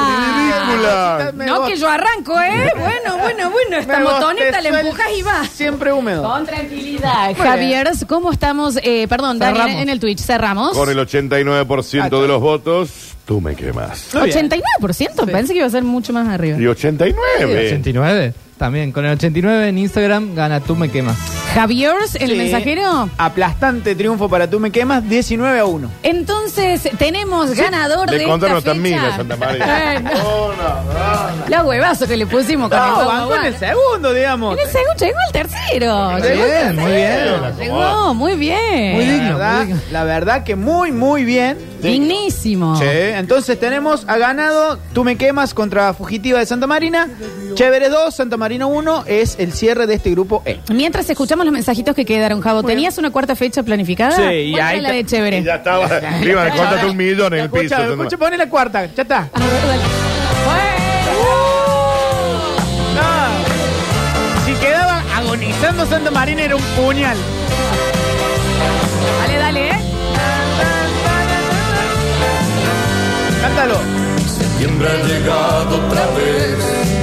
Ridícula. 0.71 1.31
No, 1.55 1.65
que 1.65 1.75
yo 1.77 1.89
arranco, 1.89 2.39
¿eh? 2.39 2.71
Bueno, 2.77 3.17
bueno, 3.21 3.49
bueno. 3.51 3.77
Esta 3.77 3.97
Me 3.99 4.03
motoneta 4.05 4.61
la 4.61 4.69
empujas 4.79 5.07
y 5.17 5.21
va. 5.21 5.43
Siempre 5.45 5.91
húmedo. 5.93 6.23
Con 6.23 6.45
tranquilidad. 6.45 7.25
Muy 7.27 7.35
Javier, 7.35 7.89
¿cómo 8.07 8.31
estamos? 8.31 8.77
Eh, 8.83 9.07
perdón, 9.07 9.39
Cerramos. 9.39 9.81
en 9.81 9.89
el 9.89 9.99
Twitch. 9.99 10.19
Cerramos. 10.19 10.77
Con 10.77 10.89
el 10.89 10.97
89% 10.97 12.21
de 12.21 12.27
los 12.27 12.41
votos, 12.41 12.89
tú 13.25 13.41
me 13.41 13.55
quemas. 13.55 14.09
Muy 14.13 14.29
bien. 14.29 14.49
89%. 14.49 15.25
Pensé 15.31 15.53
que 15.53 15.59
iba 15.59 15.67
a 15.67 15.71
ser 15.71 15.83
mucho 15.83 16.13
más 16.13 16.27
arriba. 16.27 16.57
Y 16.59 16.67
89. 16.67 17.65
89. 17.67 18.33
También, 18.57 18.91
con 18.91 19.05
el 19.05 19.13
89 19.13 19.69
en 19.69 19.77
Instagram 19.77 20.35
gana 20.35 20.59
Tú 20.59 20.75
me 20.75 20.89
quemas. 20.89 21.17
Javier, 21.53 21.93
el 22.19 22.29
Sí. 22.31 22.35
mensajero. 22.35 23.09
Aplastante 23.17 23.95
triunfo 23.95 24.27
para 24.29 24.49
Tú 24.49 24.59
Me 24.59 24.69
Quemas, 24.69 25.07
19 25.09 25.57
a 25.59 25.65
1. 25.65 25.89
Entonces, 26.03 26.89
tenemos 26.99 27.51
ganador 27.55 28.11
Le 28.11 28.19
de 28.19 28.25
contaron 28.25 28.61
también 28.61 28.99
fecha. 28.99 29.13
a 29.13 29.17
Santa 29.17 29.35
María. 29.37 30.03
Bueno, 30.13 31.48
la 31.49 31.63
huevazo 31.63 32.07
que 32.07 32.15
le 32.15 32.25
pusimos 32.27 32.69
con 32.69 32.77
No, 32.79 33.05
bancó 33.05 33.35
en 33.35 33.45
el 33.45 33.57
segundo, 33.57 34.13
digamos. 34.13 34.57
En 34.57 34.65
el 34.65 34.71
segundo 34.71 34.93
llegó 35.05 35.17
el 35.27 35.31
tercero. 35.33 36.09
Muy 36.11 36.21
Llegó 36.21 36.43
el 36.43 36.49
bien, 36.49 36.75
muy 36.75 36.91
tercero. 36.91 37.39
bien. 37.41 37.57
Llegó, 37.57 38.13
muy 38.13 38.35
bien. 38.35 38.93
Muy 38.95 39.05
La 39.05 39.11
digno, 39.13 39.29
verdad, 39.37 39.57
muy 39.57 39.65
digno. 39.67 39.81
la 39.91 40.03
verdad 40.03 40.43
que 40.43 40.55
muy, 40.55 40.91
muy 40.91 41.23
bien. 41.25 41.57
Dignísimo. 41.81 42.75
Sí, 42.75 42.85
entonces 42.89 43.57
tenemos, 43.59 44.03
ha 44.07 44.17
ganado 44.17 44.77
Tú 44.93 45.03
Me 45.05 45.15
Quemas 45.15 45.53
contra 45.53 45.93
Fugitiva 45.93 46.39
de 46.39 46.45
Santa 46.45 46.67
Marina. 46.67 47.07
Chévere 47.55 47.89
2, 47.89 48.13
Santa 48.15 48.35
Marina 48.37 48.65
1 48.65 49.05
es 49.07 49.37
el 49.39 49.53
cierre 49.53 49.87
de 49.87 49.95
este 49.95 50.11
grupo 50.11 50.43
E. 50.45 50.59
Mientras 50.73 51.09
escuchamos 51.09 51.45
los 51.45 51.53
mensajitos 51.53 51.95
que 51.95 52.05
quedaron, 52.05 52.41
Javo, 52.41 52.63
¿tenías 52.63 52.97
una 52.97 53.11
cuarta 53.11 53.35
fecha 53.35 53.63
planificada? 53.63 54.11
Sí, 54.15 54.21
y 54.23 54.51
¿Cuál 54.51 54.63
ahí 54.63 54.79
era 54.79 54.81
la 54.81 54.91
de 54.91 54.99
está- 54.99 55.09
Chévere? 55.15 55.37
Y 55.39 55.43
ya 55.43 55.55
estaba. 55.55 55.87
Le 56.21 56.29
iban 56.31 56.51
a 56.59 56.85
un 56.85 56.97
millón 56.97 57.33
en 57.33 57.39
el 57.41 57.49
piso. 57.49 57.63
Escucha, 57.75 57.87
escucha, 57.89 58.17
pone 58.17 58.37
la 58.37 58.49
cuarta, 58.49 58.85
ya 58.85 59.03
está. 59.03 59.29
A 59.33 59.39
ver, 59.39 59.67
dale. 59.67 60.78
No. 62.95 64.45
Si 64.45 64.53
quedaba 64.55 65.03
agonizando 65.15 65.85
Santa 65.85 66.11
Marina 66.11 66.43
era 66.43 66.55
un 66.55 66.63
puñal. 66.75 67.17
Dale, 69.21 69.37
dale, 69.37 69.69
¿eh? 69.69 69.79
Cántalo. 73.41 73.79
Septiembre 74.27 74.87
ha 74.89 75.07
llegado 75.07 75.75
otra 75.85 76.05
vez. 76.17 76.98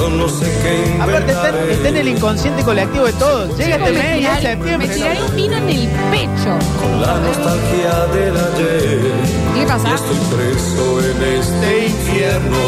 Y 0.00 0.02
yo 0.02 0.08
no 0.08 0.28
sé 0.28 0.46
qué 0.62 1.02
Aparte 1.02 1.32
está, 1.32 1.48
está 1.70 1.88
en 1.88 1.96
el 1.96 2.08
inconsciente 2.08 2.62
colectivo 2.62 3.04
de 3.04 3.12
todos. 3.14 3.56
Llega 3.58 3.76
este 3.76 3.92
me, 3.92 3.98
mes, 3.98 4.24
es 4.24 4.38
tiraré, 4.38 4.78
me 4.78 4.88
tiraré 4.88 5.22
un 5.22 5.36
vino 5.36 5.56
en 5.56 5.68
el 5.68 5.88
pecho. 6.10 6.58
Con 6.80 7.00
la 7.00 7.14
nostalgia 7.18 8.06
del 8.14 8.36
ayer. 8.36 9.12
¿Qué 9.54 9.66
pasa? 9.66 9.94
Estoy 9.94 10.16
preso 10.36 11.00
en 11.00 11.22
este 11.40 11.86
infierno. 11.86 12.58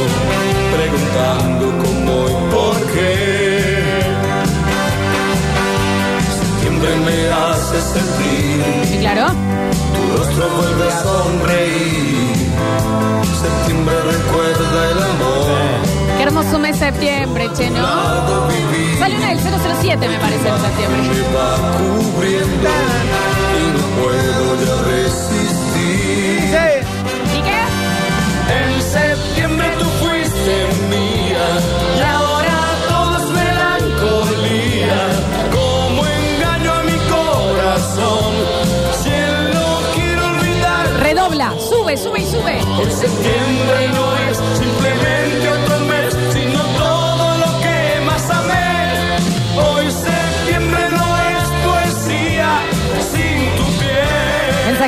Preguntando 0.77 1.65
cómo 1.85 2.29
y 2.29 2.53
por 2.53 2.93
qué. 2.93 3.83
Septiembre 6.41 6.91
me 7.07 7.29
hace 7.31 7.81
sentir. 7.81 8.65
Sí, 8.89 8.99
claro. 8.99 9.27
Tu 9.29 10.17
rostro 10.19 10.49
vuelve 10.57 10.89
a 10.89 11.03
sonreír. 11.03 12.53
Septiembre 13.41 13.95
recuerda 14.03 14.91
el 14.91 14.99
amor. 14.99 15.92
Qué 16.23 16.29
hermoso 16.29 16.57
mes 16.61 16.77
septiembre, 16.77 17.51
che, 17.53 17.69
¿no? 17.69 17.85
Sale 19.01 19.17
una 19.17 19.29
del 19.31 19.41
007, 19.41 20.09
me 20.09 20.19
parece, 20.21 20.49
en 20.49 20.61
septiembre. 20.61 21.01
Cubriendo 22.13 22.71
y 23.59 23.63
no 23.75 23.83
puedo 23.99 24.55
ya 24.63 24.77
resistir. 24.87 26.55
¿Y 27.35 27.43
qué? 27.43 27.61
En 28.55 28.71
septiembre 28.83 29.67
tú 29.81 29.85
fuiste 29.99 30.55
mía 30.91 31.49
y 31.99 32.03
ahora 32.03 32.59
todo 32.89 33.17
es 33.17 33.29
melancolía. 33.43 35.01
Como 35.51 36.07
engaño 36.07 36.71
a 36.73 36.83
mi 36.85 36.99
corazón, 37.11 38.33
si 39.03 39.09
él 39.09 39.51
no 39.55 39.69
quiere 39.97 40.21
olvidar. 40.21 40.87
Redobla, 41.01 41.53
sube, 41.69 41.97
sube 41.97 42.21
y 42.21 42.27
sube. 42.27 42.61
Hoy 42.79 42.93
septiembre 42.93 43.89
no 43.93 44.22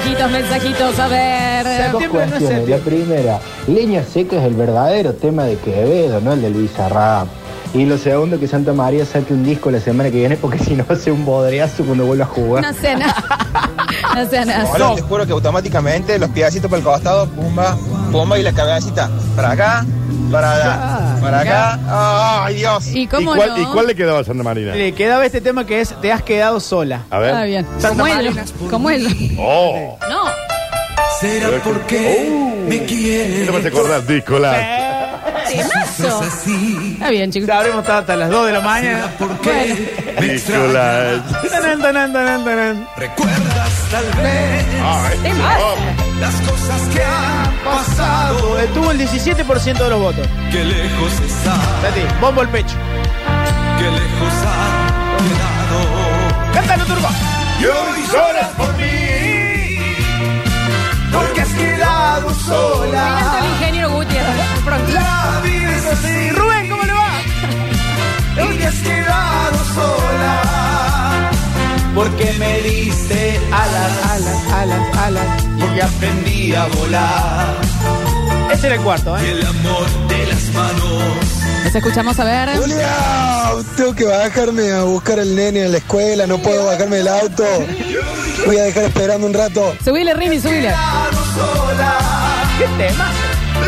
Mensajitos, 0.04 0.30
mensajitos, 0.30 0.98
a 0.98 1.08
ver. 1.08 1.92
Dos 1.92 2.04
cuestiones. 2.08 2.68
La 2.68 2.76
primera, 2.76 3.40
Leña 3.66 4.04
Seca 4.04 4.36
es 4.36 4.44
el 4.44 4.54
verdadero 4.54 5.14
tema 5.14 5.44
de 5.44 5.56
Quevedo, 5.56 6.20
no 6.20 6.34
el 6.34 6.42
de 6.42 6.50
Luis 6.50 6.78
Arrá. 6.78 7.24
Y 7.72 7.86
lo 7.86 7.96
segundo, 7.96 8.38
que 8.38 8.46
Santa 8.46 8.74
María 8.74 9.06
saque 9.06 9.32
un 9.32 9.42
disco 9.44 9.70
la 9.70 9.80
semana 9.80 10.10
que 10.10 10.18
viene 10.18 10.36
porque 10.36 10.58
si 10.64 10.74
no 10.74 10.84
hace 10.90 11.10
un 11.10 11.24
bodreazo 11.24 11.84
cuando 11.84 12.04
vuelva 12.04 12.26
a 12.26 12.28
jugar. 12.28 12.62
No 12.62 12.72
sea 12.74 12.96
nada. 12.98 13.16
No 14.14 14.28
sea 14.28 14.44
nada. 14.44 14.70
Ahora 14.70 14.94
te 14.94 15.00
juro 15.00 15.26
que 15.26 15.32
automáticamente 15.32 16.18
los 16.18 16.28
piecitos 16.30 16.68
por 16.68 16.78
el 16.78 16.84
costado, 16.84 17.26
pumba, 17.26 17.74
pomba 18.12 18.38
y 18.38 18.42
la 18.42 18.52
cabecita. 18.52 19.08
Para 19.34 19.52
acá, 19.52 19.86
para 20.30 20.52
allá, 20.52 21.20
para 21.20 21.40
acá. 21.40 21.78
¡Ay, 22.44 22.56
Dios! 22.56 22.86
¿Y 22.88 23.00
¿Y 23.02 23.06
cómo 23.06 23.34
cuál, 23.34 23.50
no? 23.50 23.58
¿Y 23.58 23.66
cuál 23.66 23.86
le 23.86 23.94
quedaba 23.94 24.20
a 24.20 24.24
Santa 24.24 24.42
Marina? 24.42 24.74
Le 24.74 24.92
quedaba 24.92 25.24
este 25.26 25.40
tema 25.40 25.66
que 25.66 25.80
es 25.80 25.94
Te 26.00 26.12
has 26.12 26.22
quedado 26.22 26.60
sola. 26.60 27.02
A 27.10 27.18
ver. 27.18 27.34
Ah, 27.34 27.44
bien. 27.44 27.66
Santa 27.78 27.88
Como 27.90 28.06
él. 28.06 28.14
Marina. 28.24 28.44
Como 28.70 28.90
él. 28.90 29.36
¡Oh! 29.38 29.98
No. 30.08 30.24
Será 31.20 31.48
porque 31.62 32.54
me 32.68 32.80
¿Qué 32.80 32.86
quieres. 32.86 33.46
te 33.46 33.50
vas 33.50 33.64
a 33.64 33.68
acordar, 33.68 34.06
Discolas? 34.06 34.56
Temazo. 35.48 36.22
Está 36.24 37.10
bien, 37.10 37.30
chicos. 37.30 37.46
Ya 37.48 37.58
habremos 37.58 37.80
estado 37.80 38.00
hasta 38.00 38.16
las 38.16 38.30
2 38.30 38.46
de 38.46 38.52
la 38.52 38.60
mañana. 38.60 39.10
Me 39.20 40.38
tanan, 41.80 42.12
tanan, 42.12 42.44
tanan. 42.44 42.88
recuerdas 42.96 43.72
tal 43.90 44.22
vez 44.22 44.64
Ay. 44.82 46.03
Las 46.20 46.34
cosas 46.48 46.80
que 46.92 47.02
han 47.04 47.52
pasado. 47.64 48.56
Tuvo 48.74 48.90
el 48.90 48.98
17% 49.00 49.78
de 49.78 49.90
los 49.90 50.00
votos. 50.00 50.26
Que 50.50 50.64
lejos 50.64 51.12
está, 51.20 51.54
Tati, 51.82 52.00
bombo 52.20 52.42
el 52.42 52.48
pecho. 52.48 52.74
que 53.78 53.84
lejos 53.84 54.34
ha 54.46 55.16
quedado. 55.24 56.52
Cántalo, 56.54 56.84
turbo. 56.86 57.08
Y 57.60 57.64
hoy 57.64 58.04
lloras 58.12 58.48
por 58.56 58.76
mí. 58.76 59.78
Porque 61.12 61.40
has 61.42 61.48
quedado 61.48 62.34
sola. 62.34 63.38
al 63.38 63.46
ingeniero 63.46 63.90
Gutiérrez. 63.90 64.46
Pronto. 64.64 64.92
La 64.92 65.40
vida 65.42 65.76
es 65.76 65.86
así. 65.86 66.30
Rubén, 66.30 66.68
¿cómo 66.70 66.82
le 66.84 66.92
va? 66.92 67.10
Porque 68.40 68.66
has 68.66 68.74
quedado 68.74 69.58
sola. 69.74 71.30
Porque 71.94 72.32
me 72.38 72.60
diste 72.62 73.40
Alas, 73.52 73.92
alas, 74.10 74.52
alas, 74.52 74.98
alas. 74.98 75.42
Porque 75.60 75.82
aprendí 75.82 76.54
a 76.54 76.66
volar. 76.66 77.54
Ese 78.52 78.66
era 78.66 78.76
el 78.76 78.82
cuarto, 78.82 79.16
Y 79.18 79.24
¿eh? 79.24 79.32
el 79.32 79.46
amor 79.46 79.86
de 80.08 80.26
las 80.26 80.42
manos. 80.52 81.02
Nos 81.64 81.74
escuchamos 81.74 82.18
a 82.20 82.24
ver. 82.24 82.58
Julia, 82.58 82.88
tengo 83.76 83.94
que 83.94 84.04
bajarme 84.04 84.70
a 84.72 84.82
buscar 84.82 85.18
al 85.18 85.34
nene 85.34 85.64
a 85.64 85.68
la 85.68 85.78
escuela, 85.78 86.26
no 86.26 86.38
puedo 86.38 86.66
bajarme 86.66 86.96
del 86.96 87.08
auto. 87.08 87.44
Voy 88.46 88.58
a 88.58 88.64
dejar 88.64 88.84
esperando 88.84 89.26
un 89.26 89.34
rato. 89.34 89.74
Subile, 89.82 90.14
Rini, 90.14 90.40
subile. 90.40 90.74
¿Qué 92.58 92.66
tema? 92.76 93.10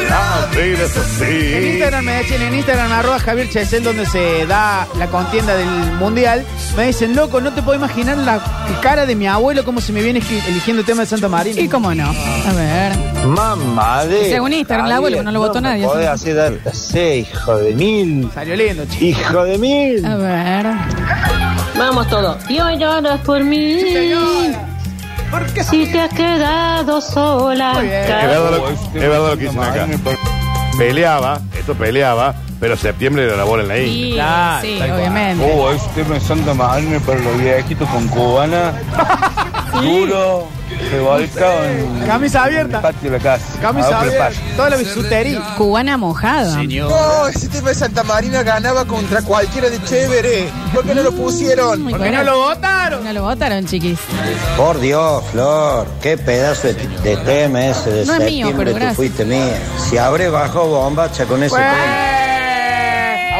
La 0.08 0.46
vida 0.50 0.84
es 0.84 0.96
En 0.96 1.02
así. 1.02 1.68
Instagram 1.72 2.04
me 2.04 2.22
dicen, 2.22 2.42
en 2.42 2.54
Instagram 2.54 2.92
arroba 2.92 3.18
Javier 3.18 3.48
Chesel, 3.50 3.82
donde 3.82 4.06
se 4.06 4.46
da 4.46 4.86
la 4.98 5.06
contienda 5.08 5.54
del 5.56 5.68
mundial. 5.98 6.44
Me 6.76 6.86
dicen, 6.86 7.16
loco, 7.16 7.40
no 7.40 7.52
te 7.52 7.62
puedo 7.62 7.76
imaginar 7.78 8.16
la 8.18 8.40
cara 8.82 9.06
de 9.06 9.16
mi 9.16 9.26
abuelo 9.26 9.64
cómo 9.64 9.80
se 9.80 9.92
me 9.92 10.02
viene 10.02 10.20
eligiendo 10.48 10.80
el 10.80 10.86
tema 10.86 11.02
de 11.02 11.06
Santa 11.06 11.28
Marina. 11.28 11.60
¿Y 11.60 11.68
cómo 11.68 11.94
no? 11.94 12.08
A 12.08 12.52
ver. 12.52 12.92
Mamá 13.26 14.04
de. 14.04 14.30
Según 14.30 14.52
Instagram, 14.52 14.86
el 14.86 14.92
abuelo, 14.92 15.22
no 15.22 15.32
lo 15.32 15.40
votó 15.40 15.60
nadie. 15.60 15.84
Podés 15.84 16.08
hacer 16.08 16.36
dar. 16.36 16.52
Sí, 16.72 17.26
hijo 17.30 17.56
de 17.56 17.74
mil. 17.74 18.30
Salió 18.32 18.56
lindo, 18.56 18.84
chico. 18.86 19.20
Hijo 19.20 19.44
de 19.44 19.58
mil. 19.58 20.04
A 20.04 20.16
ver. 20.16 20.66
Vamos 21.76 22.08
todos. 22.08 22.36
Y 22.48 22.60
hoy 22.60 22.78
lloras 22.78 23.20
por 23.20 23.42
mí. 23.42 23.82
Si 25.68 25.86
te 25.86 26.00
has 26.00 26.12
quedado 26.12 27.00
sola. 27.00 27.72
Es 27.72 28.08
verdad 28.08 29.30
lo, 29.30 29.38
que 29.38 29.44
dicen 29.44 29.62
acá. 29.62 29.86
Peleaba, 30.78 31.40
esto 31.58 31.74
peleaba, 31.74 32.34
pero 32.60 32.76
septiembre 32.76 33.24
era 33.24 33.36
la 33.36 33.44
bola 33.44 33.62
en 33.62 33.68
la 33.68 33.78
isla. 33.78 33.88
Sí, 33.96 34.14
Claro, 34.14 34.60
sí, 34.62 34.78
tal 34.78 34.88
cual. 34.88 35.00
obviamente. 35.00 35.52
Oh, 35.52 36.12
de 36.12 36.20
Santa 36.20 36.54
Marina 36.54 37.00
para 37.00 37.20
los 37.20 37.38
viejitos 37.38 37.88
con 37.88 38.06
cubana. 38.08 38.72
Duro, 39.80 40.46
en 40.92 42.06
Camisa 42.06 42.38
el 42.38 42.44
abierta. 42.44 42.82
patio 42.82 43.10
de 43.10 43.18
la 43.18 43.22
casa. 43.22 43.44
Camisa 43.60 44.00
abierta. 44.00 44.30
Toda 44.56 44.70
la 44.70 44.76
bisutería. 44.76 45.42
Cubana 45.56 45.96
mojada. 45.96 46.62
No, 46.62 47.26
ese 47.28 47.48
tema 47.48 47.70
de 47.70 47.74
Santa 47.74 48.02
Marina 48.04 48.42
ganaba 48.42 48.84
contra 48.84 49.22
cualquiera 49.22 49.68
de 49.68 49.82
chévere. 49.82 50.48
¿Por 50.72 50.84
qué 50.84 50.94
no 50.94 51.02
lo 51.02 51.12
pusieron? 51.12 51.82
Muy 51.82 51.92
¿Por 51.92 52.02
qué 52.02 52.08
bueno. 52.10 52.24
no 52.24 52.30
lo 52.32 52.38
votaron? 52.48 53.04
No 53.04 53.12
lo 53.12 53.22
votaron, 53.22 53.66
chiquis. 53.66 53.98
Por 54.56 54.80
Dios, 54.80 55.24
Flor, 55.32 55.86
qué 56.00 56.16
pedazo 56.16 56.68
de, 56.68 56.74
de 56.74 57.16
tema 57.18 57.66
ese 57.66 57.90
de 57.90 58.06
No 58.06 58.14
es 58.14 58.18
mío, 58.20 58.46
septiembre, 58.46 58.56
pero 58.56 58.70
tú 58.70 58.76
gracias. 58.76 58.96
fuiste 58.96 59.24
mía. 59.24 59.58
Si 59.88 59.98
habré 59.98 60.28
bajado 60.28 60.66
bombacha 60.66 61.24
con 61.26 61.42
ese 61.42 61.54
tema. 61.56 62.15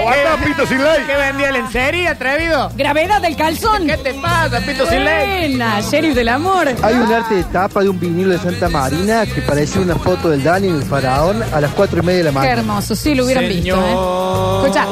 Aguanta, 0.09 0.45
pito 0.45 0.67
sin 0.67 0.79
ley. 0.83 1.03
¿Qué 1.07 1.17
vendía 1.17 1.49
el 1.49 1.57
en 1.57 1.73
serie, 1.73 2.09
atrevido? 2.09 2.71
Gravedad 2.77 3.21
del 3.21 3.37
calzón. 3.37 3.87
¿Qué 3.87 3.97
te 3.97 4.15
pasa, 4.15 4.61
pito 4.61 4.87
sin 4.87 5.05
ley? 5.05 5.49
Buena, 5.49 5.81
sheriff 5.81 6.15
del 6.15 6.29
amor. 6.29 6.69
Hay 6.83 6.95
un 6.95 7.13
arte 7.13 7.35
de 7.35 7.45
tapa 7.45 7.83
de 7.83 7.89
un 7.89 7.99
vinilo 7.99 8.31
de 8.31 8.39
Santa 8.39 8.69
Marina 8.69 9.27
que 9.27 9.43
parece 9.43 9.79
una 9.81 9.97
foto 9.97 10.29
del 10.31 10.43
Dani 10.45 10.69
en 10.69 10.77
el 10.77 10.83
faraón 10.85 11.43
a 11.53 11.61
las 11.61 11.71
cuatro 11.73 11.99
y 12.01 12.03
media 12.07 12.19
de 12.19 12.25
la 12.25 12.31
Qué 12.31 12.35
mañana. 12.37 12.61
hermoso, 12.61 12.95
sí 12.95 13.15
lo 13.15 13.25
hubieran 13.25 13.49
visto, 13.49 13.75
¿eh? 13.77 14.67
Escucha. 14.67 14.87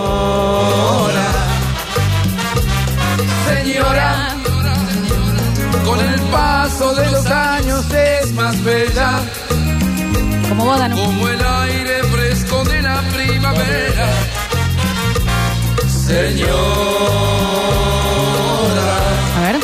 Señora, 3.49 4.29
con 5.85 6.01
el 6.01 6.21
paso 6.31 6.95
de 6.95 7.11
los 7.11 7.27
años 7.27 7.85
es 7.93 8.33
más 8.33 8.65
bella. 8.65 9.11
Como 10.49 10.65
boda, 10.67 10.89
¿no? 10.89 10.97
Como 10.97 11.29
el 11.29 11.41
aire 11.45 12.03
fresco 12.05 12.65
de 12.65 12.83
la 12.83 13.01
primavera. 13.15 14.07
Señora. 16.07 16.55
A 19.37 19.41
ver. 19.41 19.57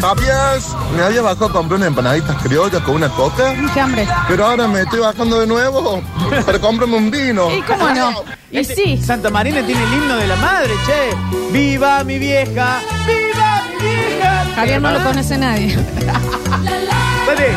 ¿Sabías? 0.00 0.76
Me 0.94 1.02
había 1.02 1.22
bajado 1.22 1.46
a 1.46 1.52
comprar 1.52 1.76
unas 1.78 1.88
empanaditas 1.88 2.36
criollas 2.42 2.82
con 2.82 2.96
una 2.96 3.08
coca. 3.08 3.54
Qué 3.72 3.80
hambre. 3.80 4.06
Pero 4.28 4.46
ahora 4.46 4.68
me 4.68 4.82
estoy 4.82 5.00
bajando 5.00 5.40
de 5.40 5.46
nuevo 5.46 6.02
para 6.44 6.58
comprarme 6.58 6.96
un 6.96 7.10
vino. 7.10 7.50
¿Y 7.54 7.62
cómo 7.62 7.88
no? 7.90 8.24
Y 8.50 8.58
Este- 8.58 8.74
sí. 8.74 9.02
Santa 9.02 9.30
Marina 9.30 9.64
tiene 9.64 9.82
el 9.82 9.92
himno 9.94 10.16
de 10.16 10.26
la 10.26 10.36
madre, 10.36 10.70
che. 10.86 11.16
¡Viva 11.52 12.04
mi 12.04 12.18
vieja! 12.18 12.80
¡Viva 13.06 13.62
mi 13.80 13.88
vieja! 13.88 14.44
Javier 14.54 14.82
no 14.82 14.90
lo 14.92 15.02
conoce 15.02 15.38
nadie. 15.38 15.76
Dale. 17.26 17.48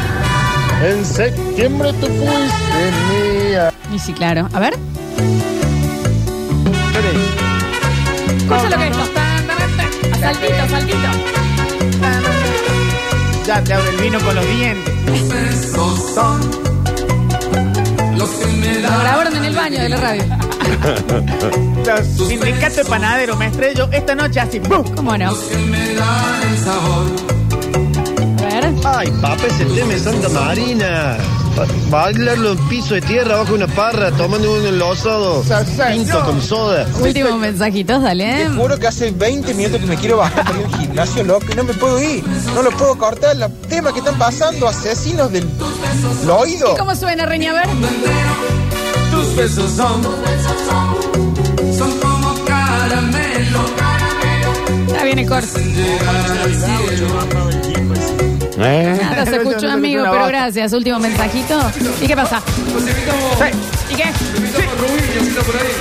En 0.82 1.06
septiembre 1.06 1.92
tú 1.94 2.08
fuiste 2.08 2.92
mía. 3.50 3.74
Y 3.94 4.00
sí, 4.00 4.14
claro. 4.14 4.48
A 4.54 4.60
ver. 4.62 4.78
Cosa 8.50 8.68
lo 8.68 8.78
que 8.78 8.88
es 8.88 8.98
esto. 8.98 9.20
A 10.12 10.20
saltito, 10.20 10.70
saltito. 10.70 11.08
Ya 13.46 13.64
te 13.64 13.74
abre 13.74 13.90
el 13.92 13.98
vino 13.98 14.20
con 14.22 14.36
los 14.36 14.46
dientes. 14.48 14.94
Esos 15.52 16.14
son 16.16 16.42
los 18.18 18.30
que 18.32 18.46
me 18.48 18.74
Lo 18.80 18.90
dan 18.90 19.00
grabaron 19.02 19.36
en 19.38 19.46
el 19.46 19.56
baño 19.56 19.82
de 19.82 19.90
la 19.90 19.98
radio. 19.98 20.24
Los 21.86 22.28
sindicatos 22.28 22.78
de 22.78 22.86
panadero 22.86 23.36
me 23.36 23.48
estrello 23.48 23.88
esta 23.92 24.16
noche 24.16 24.40
así. 24.40 24.60
¡pum! 24.60 24.84
¿Cómo 24.96 25.16
no? 25.16 25.32
que 25.48 25.58
me 25.58 25.94
dan 25.94 26.42
el 26.52 26.58
sabor. 26.58 27.06
A 28.40 28.46
ver. 28.46 28.74
Ay, 28.84 29.12
papá, 29.22 29.46
ese 29.46 29.66
tema 29.66 29.94
de 29.94 30.00
Santa 30.00 30.30
Marina. 30.30 31.18
Bailarlo 31.90 32.54
en 32.54 32.58
piso 32.70 32.94
de 32.94 33.02
tierra 33.02 33.38
bajo 33.38 33.54
una 33.54 33.68
parra, 33.68 34.12
tomando 34.12 34.54
un 34.54 34.66
enlosado. 34.66 35.44
Tinto 35.92 36.26
con 36.26 36.42
soda. 36.42 36.88
Últimos 37.02 37.40
mensajitos, 37.40 38.02
dale. 38.02 38.46
Te 38.46 38.50
juro 38.50 38.78
que 38.78 38.88
hace 38.88 39.12
20 39.12 39.54
minutos 39.54 39.80
que 39.80 39.88
me 39.88 39.98
quiero 39.98 40.18
bajar 40.18 40.46
para 40.46 40.60
ir 40.60 40.66
al 40.66 40.80
gimnasio, 40.80 41.24
loco, 41.24 41.46
y 41.52 41.56
no 41.56 41.64
me 41.64 41.74
puedo 41.74 42.02
ir. 42.02 42.24
No 42.56 42.62
lo 42.62 42.72
puedo 42.72 42.98
cortar. 42.98 43.36
El 43.36 43.52
tema 43.68 43.92
que 43.92 44.00
están 44.00 44.18
pasando, 44.18 44.68
asesinos 44.68 45.32
del 45.32 45.48
del 46.22 46.30
oído. 46.30 46.76
¿Cómo 46.78 46.96
suena, 46.96 47.26
Reña? 47.26 47.52
A 47.52 47.54
ver. 47.54 47.68
Tus 49.12 49.36
besos 49.36 49.72
son, 49.72 50.02
son 51.78 52.00
como 52.00 52.46
caramelo. 52.46 53.60
Ya 54.92 55.04
viene 55.04 55.26
corto. 55.26 55.60
¿Eh? 58.62 58.98
Nada, 59.02 59.26
se 59.26 59.36
escuchó, 59.38 59.72
amigo, 59.72 60.06
pero 60.12 60.28
gracias. 60.28 60.74
Último 60.74 61.00
mensajito. 61.00 61.60
¿Y 62.02 62.08
qué 62.08 62.16
pasa? 62.16 62.42
¿Y 63.90 63.96
qué? 63.96 64.06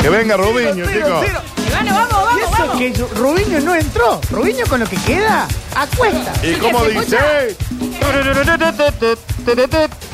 Que 0.01 0.09
venga 0.09 0.37
Rubiño, 0.37 0.87
chicos. 0.87 1.27
Ivano, 1.67 1.95
vamos, 1.95 2.11
Y 2.11 2.41
vamos, 2.41 2.43
eso 2.43 2.67
vamos. 2.67 2.79
que 2.79 2.93
Rubiño 3.17 3.61
no 3.61 3.75
entró. 3.75 4.21
Rubiño 4.31 4.65
con 4.69 4.81
lo 4.81 4.87
que 4.87 4.97
queda, 4.99 5.47
acuesta. 5.75 6.33
¿Y 6.47 6.55
cómo 6.55 6.85
se 6.85 6.91
dice? 6.91 7.57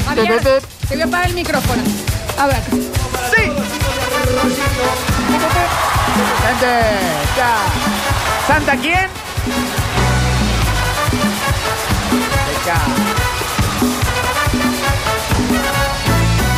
Javier, 0.06 0.40
te 0.88 0.94
voy 0.94 1.00
a 1.02 1.04
apagar 1.04 1.28
el 1.28 1.34
micrófono. 1.34 1.82
A 2.38 2.46
ver. 2.46 2.56
¡Sí! 3.34 3.42
Gente, 6.44 6.72
ya. 7.36 7.56
¿Santa 8.46 8.76
quién? 8.76 9.08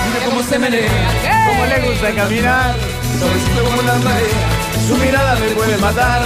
Mira 0.07 0.25
cómo 0.27 0.41
se 0.41 0.57
menea, 0.57 1.47
¿Cómo 1.49 1.67
le 1.67 1.81
gusta 1.81 2.13
caminar? 2.15 2.75
suavecito 3.19 3.65
como 3.65 3.83
la 3.83 3.95
marea. 3.97 4.87
Su 4.87 4.95
mirada 4.99 5.35
me 5.35 5.49
puede 5.51 5.77
matar. 5.79 6.23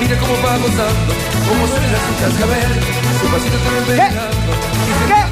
Mira 0.00 0.18
cómo 0.18 0.32
va 0.42 0.56
gozando, 0.58 1.12
cómo 1.48 1.66
suena 1.68 1.98
su 2.02 2.12
cascabel. 2.18 2.72
Su 3.20 3.26
pasito 3.30 3.58
¿Qué? 3.86 3.92
pegando. 3.92 4.52
¿Qué? 5.06 5.22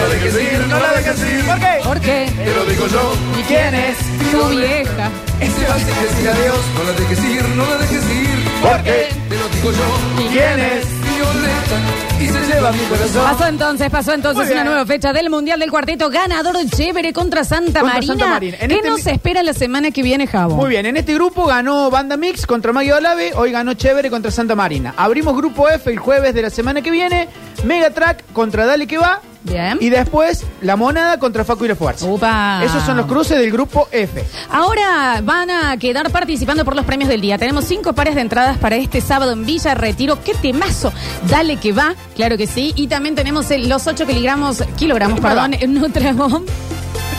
la 0.00 0.08
dejes 0.08 0.34
ir, 0.52 0.66
no 0.66 0.78
la 0.80 0.92
dejes 0.92 1.20
ir. 1.20 1.44
¿Por 1.46 1.58
qué? 1.60 1.80
¿Por 1.84 2.00
qué? 2.00 2.32
Te 2.44 2.54
lo 2.56 2.64
digo 2.64 2.86
yo. 2.88 3.14
¿Y 3.38 3.42
quién 3.44 3.72
es? 3.74 3.96
Tu 4.32 4.48
vieja. 4.48 5.10
Este 5.38 5.64
va 5.68 5.76
sin 5.78 5.86
decir 5.86 6.28
adiós, 6.28 6.58
no 6.74 6.82
la 6.84 6.92
dejes 6.98 7.24
ir, 7.24 7.48
no 7.50 7.66
la 7.66 7.76
dejes 7.76 8.04
ir. 8.10 8.38
¿Por 8.62 8.82
qué? 8.82 9.08
Te 9.28 9.36
lo 9.38 9.48
digo 9.48 9.70
yo. 9.70 10.24
¿Y 10.24 10.28
quién 10.28 10.58
es? 10.58 10.99
Violeta, 11.24 12.20
y 12.20 12.26
se 12.28 12.54
lleva 12.54 12.72
mi 12.72 12.78
corazón. 12.84 13.24
Pasó 13.24 13.46
entonces, 13.46 13.90
pasó 13.90 14.12
entonces 14.12 14.50
una 14.50 14.64
nueva 14.64 14.86
fecha 14.86 15.12
del 15.12 15.30
Mundial 15.30 15.60
del 15.60 15.70
Cuarteto. 15.70 16.10
Ganador 16.10 16.56
chévere 16.74 17.12
contra 17.12 17.44
Santa 17.44 17.80
Contra 17.80 17.94
Marina. 17.94 18.06
Santa 18.14 18.26
Marina. 18.28 18.56
En 18.60 18.68
¿Qué 18.68 18.76
este 18.76 18.88
nos 18.88 19.04
mi- 19.04 19.12
espera 19.12 19.42
la 19.42 19.52
semana 19.52 19.90
que 19.90 20.02
viene, 20.02 20.26
Javo? 20.26 20.56
Muy 20.56 20.70
bien, 20.70 20.86
en 20.86 20.96
este 20.96 21.14
grupo 21.14 21.46
ganó 21.46 21.90
Banda 21.90 22.16
Mix 22.16 22.46
contra 22.46 22.72
Maggie 22.72 22.92
Olave, 22.94 23.32
hoy 23.34 23.50
ganó 23.52 23.74
Chévere 23.74 24.10
contra 24.10 24.30
Santa 24.30 24.54
Marina. 24.54 24.94
Abrimos 24.96 25.36
grupo 25.36 25.68
F 25.68 25.90
el 25.90 25.98
jueves 25.98 26.34
de 26.34 26.42
la 26.42 26.50
semana 26.50 26.82
que 26.82 26.90
viene, 26.90 27.28
Megatrack 27.64 28.32
contra 28.32 28.66
Dale 28.66 28.86
que 28.86 28.98
va. 28.98 29.20
Bien. 29.42 29.78
Y 29.80 29.88
después 29.90 30.44
La 30.60 30.76
Monada 30.76 31.18
contra 31.18 31.44
Facu 31.44 31.64
y 31.64 31.68
la 31.68 31.74
Fuerza. 31.76 32.06
Upa. 32.06 32.62
Esos 32.64 32.82
son 32.84 32.96
los 32.96 33.06
cruces 33.06 33.38
del 33.38 33.50
grupo 33.50 33.88
F. 33.90 34.24
Ahora 34.50 35.20
van 35.24 35.50
a 35.50 35.76
quedar 35.78 36.10
participando 36.10 36.64
por 36.64 36.76
los 36.76 36.84
premios 36.84 37.08
del 37.08 37.20
día. 37.20 37.38
Tenemos 37.38 37.64
cinco 37.64 37.92
pares 37.94 38.14
de 38.14 38.20
entradas 38.20 38.58
para 38.58 38.76
este 38.76 39.00
sábado 39.00 39.32
en 39.32 39.46
Villa 39.46 39.74
Retiro. 39.74 40.18
¡Qué 40.22 40.34
temazo! 40.34 40.92
Dale 41.28 41.56
que 41.56 41.72
va, 41.72 41.94
claro 42.16 42.36
que 42.36 42.46
sí. 42.46 42.72
Y 42.76 42.88
también 42.88 43.14
tenemos 43.14 43.50
el- 43.50 43.68
los 43.68 43.86
8 43.86 44.06
kilogramos, 44.06 44.62
kilogramos, 44.76 45.20
perdón, 45.20 45.54
en 45.58 45.74
Nutrabomb. 45.74 46.46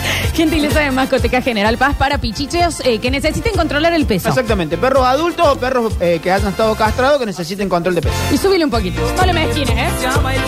Gentileza 0.34 0.80
de 0.80 0.90
Mascoteca 0.90 1.42
General 1.42 1.76
Paz 1.78 1.96
para 1.96 2.18
pichicheos 2.18 2.80
eh, 2.84 2.98
que 2.98 3.10
necesiten 3.10 3.54
controlar 3.54 3.92
el 3.92 4.06
peso. 4.06 4.28
Exactamente, 4.28 4.76
perros 4.78 5.04
adultos 5.04 5.46
o 5.46 5.56
perros 5.58 5.92
eh, 6.00 6.20
que 6.22 6.30
hayan 6.30 6.48
estado 6.48 6.74
castrados 6.74 7.18
que 7.18 7.26
necesiten 7.26 7.68
control 7.68 7.94
de 7.94 8.02
peso. 8.02 8.14
Y 8.32 8.38
súbile 8.38 8.64
un 8.64 8.70
poquito. 8.70 9.00
No 9.16 9.26
le 9.26 9.32
mezquines, 9.32 9.76
¿eh? 9.76 9.88
Y 10.00 10.22
bueno, 10.22 10.42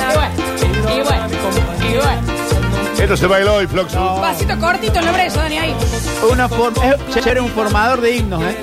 y 0.94 1.00
bueno, 1.02 1.26
y 1.80 1.96
bueno. 1.96 2.44
Esto 2.98 3.16
se 3.16 3.26
bailó 3.26 3.54
hoy, 3.56 3.66
Floxu. 3.66 3.98
Pasito 3.98 4.58
cortito 4.58 4.98
en 4.98 5.04
la 5.04 5.12
brecha, 5.12 5.36
Dani, 5.36 5.58
ahí. 5.58 5.74
Una 6.30 6.48
forma, 6.48 6.86
eh, 6.86 6.96
Chévere 7.12 7.40
un 7.40 7.50
formador 7.50 8.00
de 8.00 8.16
himnos, 8.16 8.42
¿eh? 8.42 8.56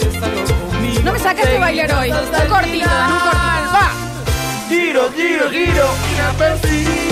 No 1.03 1.11
me 1.11 1.19
sacaste 1.19 1.59
bailar 1.59 1.91
hoy. 1.93 2.11
Un 2.11 2.49
cortito, 2.49 2.89
Dani, 2.89 3.13
un 3.13 3.19
cortito. 3.19 3.71
Va. 3.73 3.91
Giro, 4.69 5.11
giro, 5.15 5.49
giro. 5.49 7.10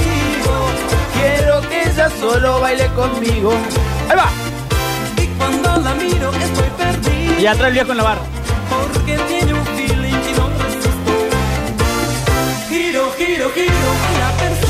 Y. 1.40 1.44
Quiero 1.44 1.62
que 1.62 1.82
ella 1.90 2.10
solo 2.20 2.60
baile 2.60 2.88
conmigo. 2.96 3.54
Ahí 4.10 4.18
va. 4.18 4.30
Y 5.22 5.28
cuando 5.38 5.78
la 5.82 5.94
miro 5.96 6.32
estoy 6.34 6.70
perdido. 6.78 7.40
Y 7.40 7.46
atrás 7.46 7.68
el 7.68 7.74
viejo 7.74 7.92
en 7.92 7.98
la 7.98 8.04
barra. 8.04 8.22
Porque 8.70 9.18
tiene 9.28 9.54
un 9.54 9.66
feeling 9.66 10.22
que 10.22 10.34
no 10.38 10.50
resisto. 10.64 10.90
Giro, 12.70 13.12
giro, 13.18 13.50
giro, 13.52 13.90
y 14.14 14.20
la 14.20 14.32
persigo. 14.38 14.69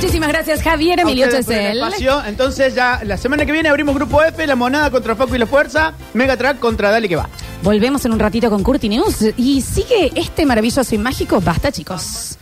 Muchísimas 0.00 0.30
gracias, 0.30 0.62
Javier 0.62 0.98
A 0.98 1.02
Emilio 1.02 1.26
ustedes 1.26 1.44
por 1.44 1.54
el 1.54 1.60
Chesel. 1.60 1.78
espacio. 1.78 2.22
Entonces 2.24 2.74
ya 2.74 3.02
la 3.04 3.18
semana 3.18 3.44
que 3.44 3.52
viene 3.52 3.68
abrimos 3.68 3.94
grupo 3.94 4.22
F, 4.22 4.46
la 4.46 4.56
monada 4.56 4.90
contra 4.90 5.14
Facu 5.14 5.34
y 5.34 5.38
la 5.38 5.46
Fuerza, 5.46 5.92
Megatrack 6.14 6.58
contra 6.58 6.90
Dale 6.90 7.06
que 7.06 7.16
va. 7.16 7.28
Volvemos 7.62 8.02
en 8.06 8.12
un 8.12 8.18
ratito 8.18 8.48
con 8.48 8.62
Curti 8.62 8.88
News 8.88 9.26
y 9.36 9.60
sigue 9.60 10.10
este 10.14 10.46
maravilloso 10.46 10.94
y 10.94 10.98
mágico. 10.98 11.42
Basta, 11.42 11.70
chicos. 11.70 12.38